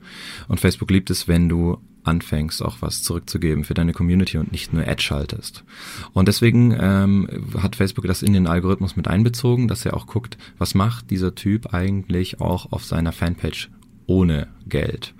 Und 0.49 0.61
Facebook 0.61 0.90
liebt 0.90 1.11
es, 1.11 1.28
wenn 1.28 1.49
du 1.49 1.78
anfängst, 2.04 2.62
auch 2.62 2.78
was 2.80 3.02
zurückzugeben 3.02 3.64
für 3.64 3.75
deine 3.75 3.92
Community 3.92 4.38
und 4.38 4.52
nicht 4.52 4.73
nur 4.73 4.87
Ad 4.87 5.02
schaltest. 5.02 5.64
Und 6.12 6.28
deswegen 6.28 6.76
ähm, 6.78 7.28
hat 7.59 7.76
Facebook 7.76 8.07
das 8.07 8.23
in 8.23 8.33
den 8.33 8.47
Algorithmus 8.47 8.97
mit 8.97 9.09
einbezogen, 9.09 9.69
dass 9.69 9.85
er 9.85 9.95
auch 9.95 10.07
guckt, 10.07 10.38
was 10.59 10.75
macht 10.75 11.11
dieser 11.11 11.35
Typ 11.35 11.75
eigentlich 11.75 12.40
auch 12.40 12.73
auf 12.73 12.85
seiner 12.85 13.12
Fanpage 13.12 13.71
ohne 14.07 14.49
Geld. 14.66 15.14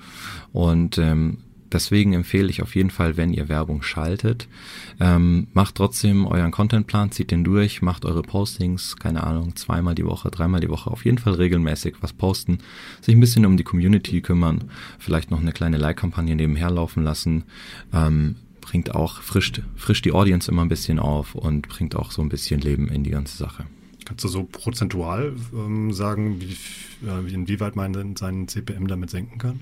Und 0.53 0.99
ähm, 0.99 1.39
Deswegen 1.73 2.13
empfehle 2.13 2.51
ich 2.51 2.63
auf 2.63 2.75
jeden 2.75 2.91
Fall, 2.91 3.17
wenn 3.17 3.33
ihr 3.33 3.49
Werbung 3.49 3.83
schaltet, 3.83 4.49
ähm, 4.99 5.47
macht 5.53 5.77
trotzdem 5.77 6.27
euren 6.27 6.51
Contentplan, 6.51 7.13
zieht 7.13 7.31
den 7.31 7.45
durch, 7.45 7.81
macht 7.81 8.05
eure 8.05 8.23
Postings, 8.23 8.97
keine 8.97 9.25
Ahnung, 9.25 9.55
zweimal 9.57 9.95
die 9.95 10.05
Woche, 10.05 10.31
dreimal 10.31 10.61
die 10.61 10.69
Woche, 10.69 10.91
auf 10.91 11.05
jeden 11.05 11.19
Fall 11.19 11.35
regelmäßig 11.35 11.97
was 12.01 12.13
posten, 12.13 12.59
sich 13.01 13.15
ein 13.15 13.21
bisschen 13.21 13.47
um 13.47 13.57
die 13.57 13.65
Community 13.65 14.21
kümmern, 14.21 14.71
vielleicht 14.99 15.31
noch 15.31 15.41
eine 15.41 15.53
kleine 15.53 15.77
Like-Kampagne 15.77 16.35
nebenher 16.35 16.71
laufen 16.71 17.05
lassen, 17.05 17.45
ähm, 17.93 18.37
bringt 18.61 18.95
auch 18.95 19.23
frisch, 19.23 19.53
frisch 19.77 20.03
die 20.03 20.13
Audience 20.13 20.51
immer 20.51 20.63
ein 20.63 20.69
bisschen 20.69 20.99
auf 20.99 21.35
und 21.35 21.69
bringt 21.69 21.95
auch 21.97 22.11
so 22.11 22.23
ein 22.23 22.29
bisschen 22.29 22.61
Leben 22.61 22.89
in 22.89 23.05
die 23.05 23.11
ganze 23.11 23.37
Sache. 23.37 23.67
Kannst 24.05 24.25
du 24.25 24.29
so 24.29 24.43
prozentual 24.43 25.37
ähm, 25.53 25.93
sagen, 25.93 26.41
wie, 26.41 26.57
äh, 27.07 27.33
inwieweit 27.33 27.77
man 27.77 28.17
seinen 28.17 28.49
CPM 28.49 28.89
damit 28.89 29.11
senken 29.11 29.39
kann? 29.39 29.61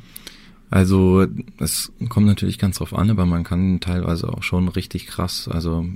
Also 0.70 1.26
es 1.58 1.92
kommt 2.08 2.26
natürlich 2.26 2.58
ganz 2.58 2.78
drauf 2.78 2.94
an, 2.94 3.10
aber 3.10 3.24
man 3.24 3.42
kann 3.42 3.80
teilweise 3.80 4.28
auch 4.28 4.42
schon 4.42 4.68
richtig 4.68 5.06
krass, 5.06 5.48
also 5.48 5.86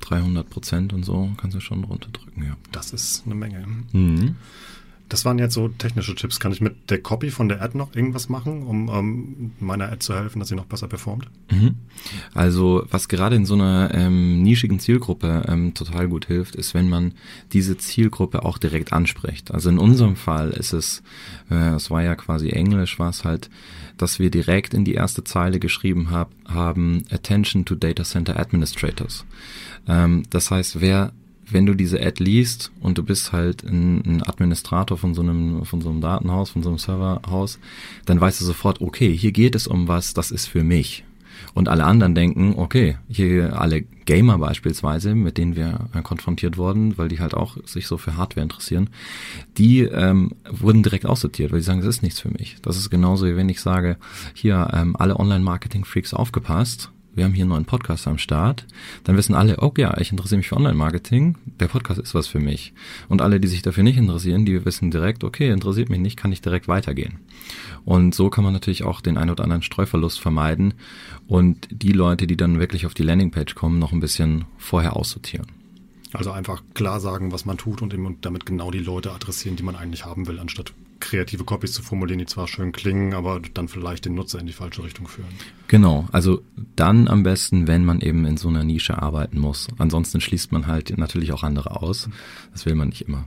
300 0.00 0.48
Prozent 0.48 0.92
und 0.92 1.04
so 1.04 1.30
kannst 1.36 1.56
du 1.56 1.60
schon 1.60 1.84
runterdrücken, 1.84 2.44
ja. 2.44 2.56
Das 2.70 2.92
ist 2.92 3.24
eine 3.26 3.34
Menge. 3.34 3.66
Mhm. 3.92 4.36
Das 5.12 5.26
waren 5.26 5.38
jetzt 5.38 5.52
so 5.52 5.68
technische 5.68 6.14
Tipps. 6.14 6.40
Kann 6.40 6.52
ich 6.52 6.62
mit 6.62 6.88
der 6.88 7.02
Copy 7.02 7.30
von 7.30 7.46
der 7.46 7.60
Ad 7.60 7.76
noch 7.76 7.94
irgendwas 7.94 8.30
machen, 8.30 8.62
um 8.62 8.88
ähm, 8.88 9.52
meiner 9.60 9.92
Ad 9.92 9.98
zu 9.98 10.14
helfen, 10.14 10.38
dass 10.38 10.48
sie 10.48 10.54
noch 10.54 10.64
besser 10.64 10.88
performt? 10.88 11.28
Mhm. 11.50 11.74
Also 12.32 12.86
was 12.90 13.08
gerade 13.08 13.36
in 13.36 13.44
so 13.44 13.52
einer 13.52 13.90
ähm, 13.92 14.42
nischigen 14.42 14.80
Zielgruppe 14.80 15.44
ähm, 15.48 15.74
total 15.74 16.08
gut 16.08 16.28
hilft, 16.28 16.56
ist, 16.56 16.72
wenn 16.72 16.88
man 16.88 17.12
diese 17.52 17.76
Zielgruppe 17.76 18.42
auch 18.42 18.56
direkt 18.56 18.94
anspricht. 18.94 19.50
Also 19.50 19.68
in 19.68 19.78
unserem 19.78 20.16
Fall 20.16 20.48
ist 20.48 20.72
es, 20.72 21.02
äh, 21.50 21.74
es 21.74 21.90
war 21.90 22.02
ja 22.02 22.14
quasi 22.14 22.48
Englisch, 22.48 22.98
war 22.98 23.10
es 23.10 23.22
halt, 23.22 23.50
dass 23.98 24.18
wir 24.18 24.30
direkt 24.30 24.72
in 24.72 24.86
die 24.86 24.94
erste 24.94 25.24
Zeile 25.24 25.60
geschrieben 25.60 26.10
hab, 26.10 26.30
haben 26.46 27.04
Attention 27.10 27.66
to 27.66 27.74
Data 27.74 28.04
Center 28.04 28.40
Administrators. 28.40 29.26
Ähm, 29.86 30.22
das 30.30 30.50
heißt, 30.50 30.80
wer 30.80 31.12
wenn 31.52 31.66
du 31.66 31.74
diese 31.74 32.00
Ad 32.00 32.22
liest 32.22 32.72
und 32.80 32.98
du 32.98 33.02
bist 33.02 33.32
halt 33.32 33.62
ein, 33.64 34.02
ein, 34.04 34.22
Administrator 34.22 34.96
von 34.96 35.14
so 35.14 35.22
einem 35.22 35.64
von 35.64 35.80
so 35.80 35.90
einem 35.90 36.00
Datenhaus, 36.00 36.50
von 36.50 36.62
so 36.62 36.68
einem 36.68 36.78
Serverhaus, 36.78 37.58
dann 38.06 38.20
weißt 38.20 38.40
du 38.40 38.44
sofort, 38.44 38.80
okay, 38.80 39.16
hier 39.16 39.32
geht 39.32 39.54
es 39.54 39.66
um 39.66 39.88
was, 39.88 40.14
das 40.14 40.30
ist 40.30 40.46
für 40.46 40.64
mich. 40.64 41.04
Und 41.54 41.68
alle 41.68 41.84
anderen 41.84 42.14
denken, 42.14 42.54
okay, 42.56 42.96
hier 43.08 43.60
alle 43.60 43.82
Gamer 43.82 44.38
beispielsweise, 44.38 45.14
mit 45.14 45.38
denen 45.38 45.56
wir 45.56 45.88
äh, 45.94 46.02
konfrontiert 46.02 46.56
wurden, 46.56 46.98
weil 46.98 47.08
die 47.08 47.20
halt 47.20 47.34
auch 47.34 47.56
sich 47.66 47.86
so 47.86 47.98
für 47.98 48.16
Hardware 48.16 48.42
interessieren, 48.42 48.90
die 49.58 49.80
ähm, 49.80 50.32
wurden 50.48 50.82
direkt 50.82 51.06
aussortiert, 51.06 51.52
weil 51.52 51.58
die 51.58 51.64
sagen, 51.64 51.80
das 51.80 51.88
ist 51.88 52.02
nichts 52.02 52.20
für 52.20 52.30
mich. 52.30 52.56
Das 52.62 52.76
ist 52.76 52.90
genauso 52.90 53.26
wie 53.26 53.36
wenn 53.36 53.48
ich 53.48 53.60
sage, 53.60 53.96
hier 54.34 54.70
ähm, 54.72 54.96
alle 54.96 55.18
Online-Marketing-Freaks 55.18 56.14
aufgepasst, 56.14 56.90
wir 57.14 57.24
haben 57.24 57.34
hier 57.34 57.42
einen 57.42 57.50
neuen 57.50 57.64
Podcast 57.64 58.06
am 58.08 58.18
Start, 58.18 58.66
dann 59.04 59.16
wissen 59.16 59.34
alle, 59.34 59.58
oh 59.60 59.72
ja, 59.76 59.98
ich 59.98 60.10
interessiere 60.10 60.38
mich 60.38 60.48
für 60.48 60.56
Online-Marketing, 60.56 61.36
der 61.60 61.68
Podcast 61.68 62.00
ist 62.00 62.14
was 62.14 62.26
für 62.26 62.38
mich. 62.38 62.72
Und 63.08 63.20
alle, 63.20 63.40
die 63.40 63.48
sich 63.48 63.62
dafür 63.62 63.82
nicht 63.82 63.98
interessieren, 63.98 64.44
die 64.46 64.64
wissen 64.64 64.90
direkt, 64.90 65.24
okay, 65.24 65.50
interessiert 65.50 65.90
mich 65.90 66.00
nicht, 66.00 66.16
kann 66.16 66.32
ich 66.32 66.40
direkt 66.40 66.68
weitergehen. 66.68 67.18
Und 67.84 68.14
so 68.14 68.30
kann 68.30 68.44
man 68.44 68.52
natürlich 68.52 68.84
auch 68.84 69.00
den 69.00 69.16
ein 69.16 69.30
oder 69.30 69.44
anderen 69.44 69.62
Streuverlust 69.62 70.20
vermeiden 70.20 70.74
und 71.26 71.68
die 71.70 71.92
Leute, 71.92 72.26
die 72.26 72.36
dann 72.36 72.60
wirklich 72.60 72.86
auf 72.86 72.94
die 72.94 73.02
Landingpage 73.02 73.54
kommen, 73.54 73.78
noch 73.78 73.92
ein 73.92 74.00
bisschen 74.00 74.44
vorher 74.58 74.96
aussortieren. 74.96 75.61
Also 76.12 76.30
einfach 76.30 76.62
klar 76.74 77.00
sagen, 77.00 77.32
was 77.32 77.44
man 77.44 77.56
tut 77.56 77.80
und 77.80 77.94
damit 78.20 78.46
genau 78.46 78.70
die 78.70 78.78
Leute 78.78 79.12
adressieren, 79.12 79.56
die 79.56 79.62
man 79.62 79.76
eigentlich 79.76 80.04
haben 80.04 80.26
will, 80.26 80.38
anstatt 80.38 80.72
kreative 81.00 81.44
Copies 81.44 81.72
zu 81.72 81.82
formulieren, 81.82 82.18
die 82.18 82.26
zwar 82.26 82.46
schön 82.46 82.72
klingen, 82.72 83.14
aber 83.14 83.40
dann 83.54 83.68
vielleicht 83.68 84.04
den 84.04 84.14
Nutzer 84.14 84.38
in 84.38 84.46
die 84.46 84.52
falsche 84.52 84.84
Richtung 84.84 85.08
führen. 85.08 85.28
Genau, 85.68 86.06
also 86.12 86.42
dann 86.76 87.08
am 87.08 87.22
besten, 87.22 87.66
wenn 87.66 87.84
man 87.84 88.00
eben 88.00 88.24
in 88.24 88.36
so 88.36 88.48
einer 88.48 88.62
Nische 88.62 89.00
arbeiten 89.02 89.38
muss. 89.38 89.68
Ansonsten 89.78 90.20
schließt 90.20 90.52
man 90.52 90.66
halt 90.66 90.96
natürlich 90.96 91.32
auch 91.32 91.42
andere 91.42 91.82
aus. 91.82 92.08
Das 92.52 92.66
will 92.66 92.74
man 92.74 92.90
nicht 92.90 93.08
immer. 93.08 93.24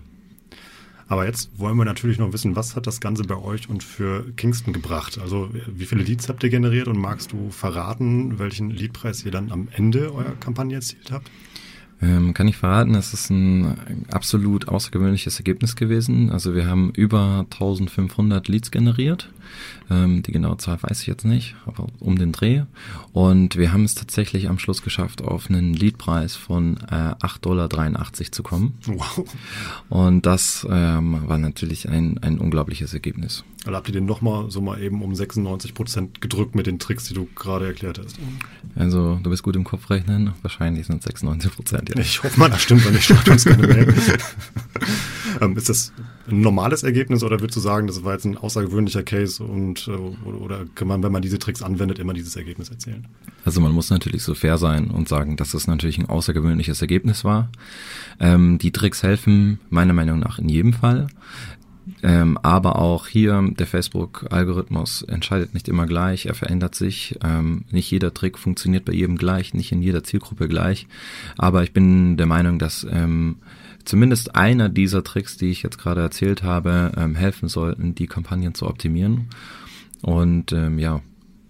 Aber 1.08 1.26
jetzt 1.26 1.52
wollen 1.60 1.78
wir 1.78 1.86
natürlich 1.86 2.18
noch 2.18 2.34
wissen, 2.34 2.56
was 2.56 2.76
hat 2.76 2.88
das 2.88 3.00
Ganze 3.00 3.24
bei 3.24 3.36
euch 3.36 3.70
und 3.70 3.84
für 3.84 4.32
Kingston 4.38 4.74
gebracht? 4.74 5.20
Also 5.20 5.50
wie 5.68 5.86
viele 5.86 6.04
Leads 6.04 6.30
habt 6.30 6.44
ihr 6.44 6.50
generiert 6.50 6.88
und 6.88 6.98
magst 6.98 7.32
du 7.32 7.52
verraten, 7.52 8.40
welchen 8.40 8.72
Leadpreis 8.72 9.24
ihr 9.24 9.32
dann 9.32 9.52
am 9.52 9.68
Ende 9.72 10.14
eurer 10.14 10.36
Kampagne 10.40 10.76
erzielt 10.76 11.12
habt? 11.12 11.30
Ähm, 12.02 12.34
kann 12.34 12.48
ich 12.48 12.58
verraten, 12.58 12.94
es 12.96 13.14
ist 13.14 13.30
ein 13.30 14.06
absolut 14.12 14.68
außergewöhnliches 14.68 15.38
Ergebnis 15.38 15.76
gewesen. 15.76 16.30
Also 16.30 16.54
wir 16.54 16.68
haben 16.68 16.92
über 16.92 17.46
1500 17.52 18.48
Leads 18.48 18.72
generiert. 18.72 19.30
Ähm, 19.90 20.24
die 20.24 20.32
genaue 20.32 20.58
Zahl 20.58 20.82
weiß 20.82 21.02
ich 21.02 21.08
jetzt 21.08 21.26
nicht, 21.26 21.56
aber 21.66 21.88
um 22.00 22.18
den 22.18 22.32
Dreh. 22.32 22.64
Und 23.14 23.56
wir 23.56 23.72
haben 23.72 23.86
es 23.86 23.96
tatsächlich 23.96 24.50
am 24.50 24.60
Schluss 24.60 24.82
geschafft, 24.82 25.22
auf 25.22 25.50
einen 25.50 25.74
Leadpreis 25.74 26.36
von 26.36 26.78
äh, 26.90 27.14
8,83 27.16 27.40
Dollar 27.42 27.70
zu 28.32 28.44
kommen. 28.44 28.78
Wow. 28.88 29.26
Und 29.90 30.26
das 30.26 30.66
ähm, 30.70 31.28
war 31.28 31.38
natürlich 31.38 31.90
ein, 31.90 32.18
ein 32.20 32.40
unglaubliches 32.40 32.94
Ergebnis. 32.94 33.44
Also 33.66 33.76
habt 33.78 33.88
ihr 33.88 33.94
den 33.94 34.06
nochmal 34.06 34.52
so 34.52 34.62
mal 34.62 34.80
eben 34.82 35.02
um 35.02 35.16
96 35.16 35.74
Prozent 35.74 36.22
gedrückt 36.22 36.56
mit 36.56 36.68
den 36.68 36.78
Tricks, 36.78 37.06
die 37.06 37.14
du 37.14 37.28
gerade 37.36 37.66
erklärt 37.66 38.00
hast? 38.00 38.18
Also 38.76 39.20
du 39.22 39.30
bist 39.30 39.44
gut 39.44 39.56
im 39.56 39.64
Kopf 39.64 39.90
rechnen. 39.90 40.34
Wahrscheinlich 40.44 40.86
sind 40.86 41.00
es 41.00 41.06
96 41.06 41.52
Prozent. 41.52 41.85
Ja. 41.90 42.00
Ich 42.00 42.24
hoffe 42.24 42.40
mal, 42.40 42.50
das 42.50 42.62
stimmt, 42.62 42.86
wenn 42.86 42.94
nicht 42.94 43.06
schreibt 43.06 43.30
uns 43.30 43.46
gerne 43.46 43.68
Mail. 43.68 43.94
ähm, 45.42 45.58
ist 45.58 45.70
das 45.70 45.92
ein 46.28 46.42
normales 46.42 46.84
Ergebnis 46.84 47.24
oder 47.24 47.40
würdest 47.40 47.58
du 47.58 47.60
sagen, 47.60 47.88
das 47.88 48.04
war 48.04 48.14
jetzt 48.14 48.26
ein 48.26 48.38
außergewöhnlicher 48.38 49.04
Case 49.04 49.44
und 49.44 49.88
äh, 49.88 49.92
oder 49.92 50.66
kann 50.76 50.88
man, 50.88 51.04
wenn 51.04 51.12
man 51.12 51.22
diese 51.22 51.40
Tricks 51.40 51.62
anwendet, 51.62 52.00
immer 52.00 52.14
dieses 52.14 52.36
Ergebnis 52.36 52.70
erzielen? 52.70 53.08
Also 53.44 53.62
man 53.62 53.72
muss 53.72 53.90
natürlich 53.90 54.24
so 54.24 54.34
fair 54.34 54.58
sein 54.58 54.90
und 54.90 55.08
sagen, 55.08 55.38
dass 55.38 55.54
es 55.54 55.68
natürlich 55.68 55.98
ein 56.00 56.08
außergewöhnliches 56.08 56.82
Ergebnis 56.82 57.24
war. 57.24 57.50
Ähm, 58.20 58.58
die 58.58 58.72
Tricks 58.72 59.04
helfen 59.04 59.60
meiner 59.70 59.94
Meinung 59.94 60.20
nach 60.20 60.40
in 60.40 60.50
jedem 60.50 60.74
Fall. 60.74 61.08
Ähm, 62.02 62.38
aber 62.42 62.78
auch 62.78 63.08
hier, 63.08 63.48
der 63.58 63.68
Facebook-Algorithmus 63.68 65.04
entscheidet 65.04 65.54
nicht 65.54 65.68
immer 65.68 65.86
gleich, 65.86 66.26
er 66.26 66.34
verändert 66.34 66.76
sich. 66.76 67.18
Ähm, 67.24 67.66
nicht 67.72 67.92
jeder 67.92 68.14
Trick 68.14 68.38
funktioniert 68.38 68.86
bei 68.86 68.94
jedem 68.94 69.18
gleich, 69.18 69.54
nicht 69.54 69.72
in 69.72 69.82
jeder 69.82 70.04
Zielgruppe 70.04 70.48
gleich. 70.48 70.88
Aber 71.38 71.64
ich 71.64 71.74
bin 71.74 72.18
der 72.18 72.26
Meinung, 72.26 72.58
dass 72.58 72.86
ähm, 72.90 73.38
zumindest 73.86 74.36
einer 74.36 74.70
dieser 74.70 75.04
Tricks, 75.04 75.38
die 75.38 75.52
ich 75.52 75.64
jetzt 75.64 75.78
gerade 75.78 76.02
erzählt 76.02 76.44
habe, 76.44 76.92
ähm, 76.98 77.16
helfen 77.16 77.50
sollten, 77.50 77.96
die 77.96 78.08
Kampagnen 78.08 78.56
zu 78.56 78.68
optimieren. 78.68 79.28
Und 80.02 80.52
ähm, 80.54 80.80
ja, 80.80 81.02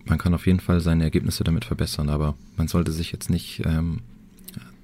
man 0.06 0.18
kann 0.18 0.34
auf 0.34 0.46
jeden 0.46 0.60
Fall 0.60 0.82
seine 0.82 1.04
Ergebnisse 1.04 1.44
damit 1.44 1.66
verbessern, 1.66 2.10
aber 2.10 2.36
man 2.58 2.68
sollte 2.68 2.92
sich 2.92 3.12
jetzt 3.12 3.30
nicht 3.30 3.64
ähm, 3.66 4.02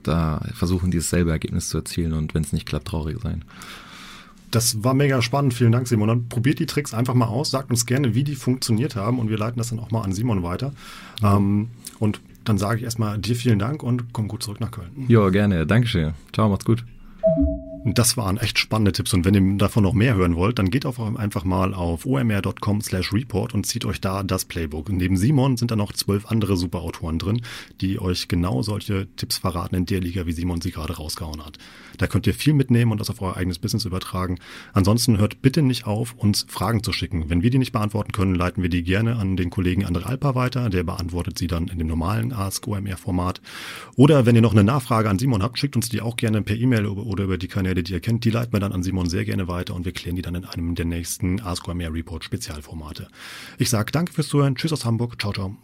da 0.04 0.44
versuchen, 0.54 0.92
dieses 0.92 1.10
selbe 1.10 1.32
Ergebnis 1.32 1.70
zu 1.70 1.78
erzielen 1.78 2.14
und 2.14 2.34
wenn 2.34 2.44
es 2.44 2.54
nicht 2.54 2.66
klappt, 2.66 2.88
traurig 2.88 3.20
sein. 3.22 3.44
Das 4.52 4.84
war 4.84 4.94
mega 4.94 5.22
spannend. 5.22 5.54
Vielen 5.54 5.72
Dank, 5.72 5.88
Simon. 5.88 6.08
Dann 6.08 6.30
probiert 6.30 6.60
die 6.60 6.66
Tricks 6.66 6.94
einfach 6.94 7.14
mal 7.14 7.28
aus. 7.28 7.52
Sagt 7.52 7.72
uns 7.72 7.86
gerne, 7.86 8.14
wie 8.14 8.24
die 8.24 8.36
funktioniert 8.36 8.96
haben 8.96 9.20
und 9.20 9.30
wir 9.30 9.38
leiten 9.38 9.58
das 9.58 9.70
dann 9.70 9.80
auch 9.80 9.92
mal 9.92 10.02
an 10.02 10.12
Simon 10.12 10.44
weiter. 10.44 10.74
Mhm. 11.22 11.26
Ähm, 11.26 11.68
und 12.00 12.22
dann 12.44 12.58
sage 12.58 12.80
ich 12.80 12.84
erstmal 12.84 13.18
dir 13.18 13.36
vielen 13.36 13.60
Dank 13.60 13.84
und 13.84 14.14
komm 14.14 14.28
gut 14.28 14.44
zurück 14.44 14.60
nach 14.60 14.72
Köln. 14.72 15.06
Ja, 15.08 15.30
gerne. 15.30 15.66
Dankeschön. 15.66 16.14
Ciao, 16.34 16.50
macht's 16.50 16.66
gut. 16.66 16.84
Das 17.84 18.16
waren 18.16 18.38
echt 18.38 18.60
spannende 18.60 18.92
Tipps 18.92 19.12
und 19.16 19.26
wenn 19.26 19.34
ihr 19.34 19.58
davon 19.58 19.82
noch 19.82 19.94
mehr 19.94 20.14
hören 20.14 20.36
wollt, 20.36 20.60
dann 20.60 20.70
geht 20.70 20.86
auf 20.86 21.00
einfach 21.00 21.44
mal 21.46 21.74
auf 21.74 22.06
omr.com 22.06 22.80
slash 22.80 23.12
report 23.12 23.56
und 23.56 23.66
zieht 23.66 23.86
euch 23.86 24.00
da 24.00 24.22
das 24.22 24.46
Playbook. 24.46 24.90
Neben 24.90 25.18
Simon 25.18 25.58
sind 25.58 25.72
da 25.72 25.76
noch 25.76 25.92
zwölf 25.92 26.28
andere 26.28 26.58
Superautoren 26.58 27.18
drin, 27.18 27.42
die 27.82 28.00
euch 28.00 28.28
genau 28.28 28.62
solche 28.62 29.08
Tipps 29.16 29.40
verraten 29.40 29.74
in 29.74 29.88
der 29.88 30.00
Liga, 30.00 30.28
wie 30.28 30.32
Simon 30.32 30.62
sie 30.62 30.70
gerade 30.70 30.98
rausgehauen 30.98 31.44
hat. 31.44 31.58
Da 31.98 32.06
könnt 32.06 32.28
ihr 32.28 32.36
viel 32.36 32.54
mitnehmen 32.54 32.92
und 32.92 33.02
das 33.02 33.10
auf 33.10 33.20
euer 33.20 33.36
eigenes 33.36 33.58
Business 33.58 33.86
übertragen. 33.86 34.38
Ansonsten 34.74 35.18
hört 35.18 35.42
bitte 35.42 35.64
nicht 35.64 35.88
auf, 35.88 36.14
uns 36.14 36.46
Fragen 36.48 36.84
zu 36.84 36.94
schicken. 36.94 37.32
Wenn 37.32 37.42
wir 37.42 37.50
die 37.50 37.58
nicht 37.58 37.72
beantworten 37.72 38.12
können, 38.12 38.36
leiten 38.36 38.62
wir 38.62 38.70
die 38.70 38.84
gerne 38.84 39.16
an 39.16 39.38
den 39.38 39.50
Kollegen 39.50 39.86
Andre 39.86 40.06
Alpa 40.06 40.36
weiter. 40.36 40.70
Der 40.70 40.84
beantwortet 40.84 41.40
sie 41.40 41.48
dann 41.48 41.68
in 41.68 41.80
dem 41.80 41.88
normalen 41.88 42.32
Ask 42.32 42.68
OMR 42.68 42.98
Format. 42.98 43.42
Oder 43.96 44.28
wenn 44.28 44.36
ihr 44.36 44.42
noch 44.44 44.54
eine 44.54 44.64
Nachfrage 44.64 45.10
an 45.10 45.18
Simon 45.18 45.42
habt, 45.42 45.58
schickt 45.58 45.76
uns 45.76 45.90
die 45.90 46.02
auch 46.02 46.16
gerne 46.16 46.44
per 46.44 46.56
E-Mail 46.56 46.86
oder 46.86 47.24
über 47.24 47.40
die 47.40 47.48
Kanäle 47.48 47.71
Kanäle, 47.72 47.84
die 47.84 47.94
ihr 47.94 48.02
kennt, 48.02 48.26
die 48.26 48.30
leiten 48.32 48.52
wir 48.52 48.60
dann 48.60 48.74
an 48.74 48.84
Simon 48.84 49.08
sehr 49.08 49.24
gerne 49.24 49.48
weiter 49.48 49.74
und 49.76 49.86
wir 49.86 49.94
klären 49.94 50.18
die 50.18 50.22
dann 50.22 50.36
in 50.36 50.46
einem 50.46 50.76
der 50.76 50.86
nächsten 50.86 51.40
Ask 51.40 51.68
Mehr 51.74 51.94
Report 51.94 52.24
Spezialformate. 52.24 53.08
Ich 53.58 53.70
sage 53.70 53.92
danke 53.94 54.12
fürs 54.12 54.28
Zuhören, 54.28 54.56
tschüss 54.56 54.74
aus 54.74 54.84
Hamburg, 54.84 55.20
ciao, 55.20 55.32
ciao. 55.32 55.56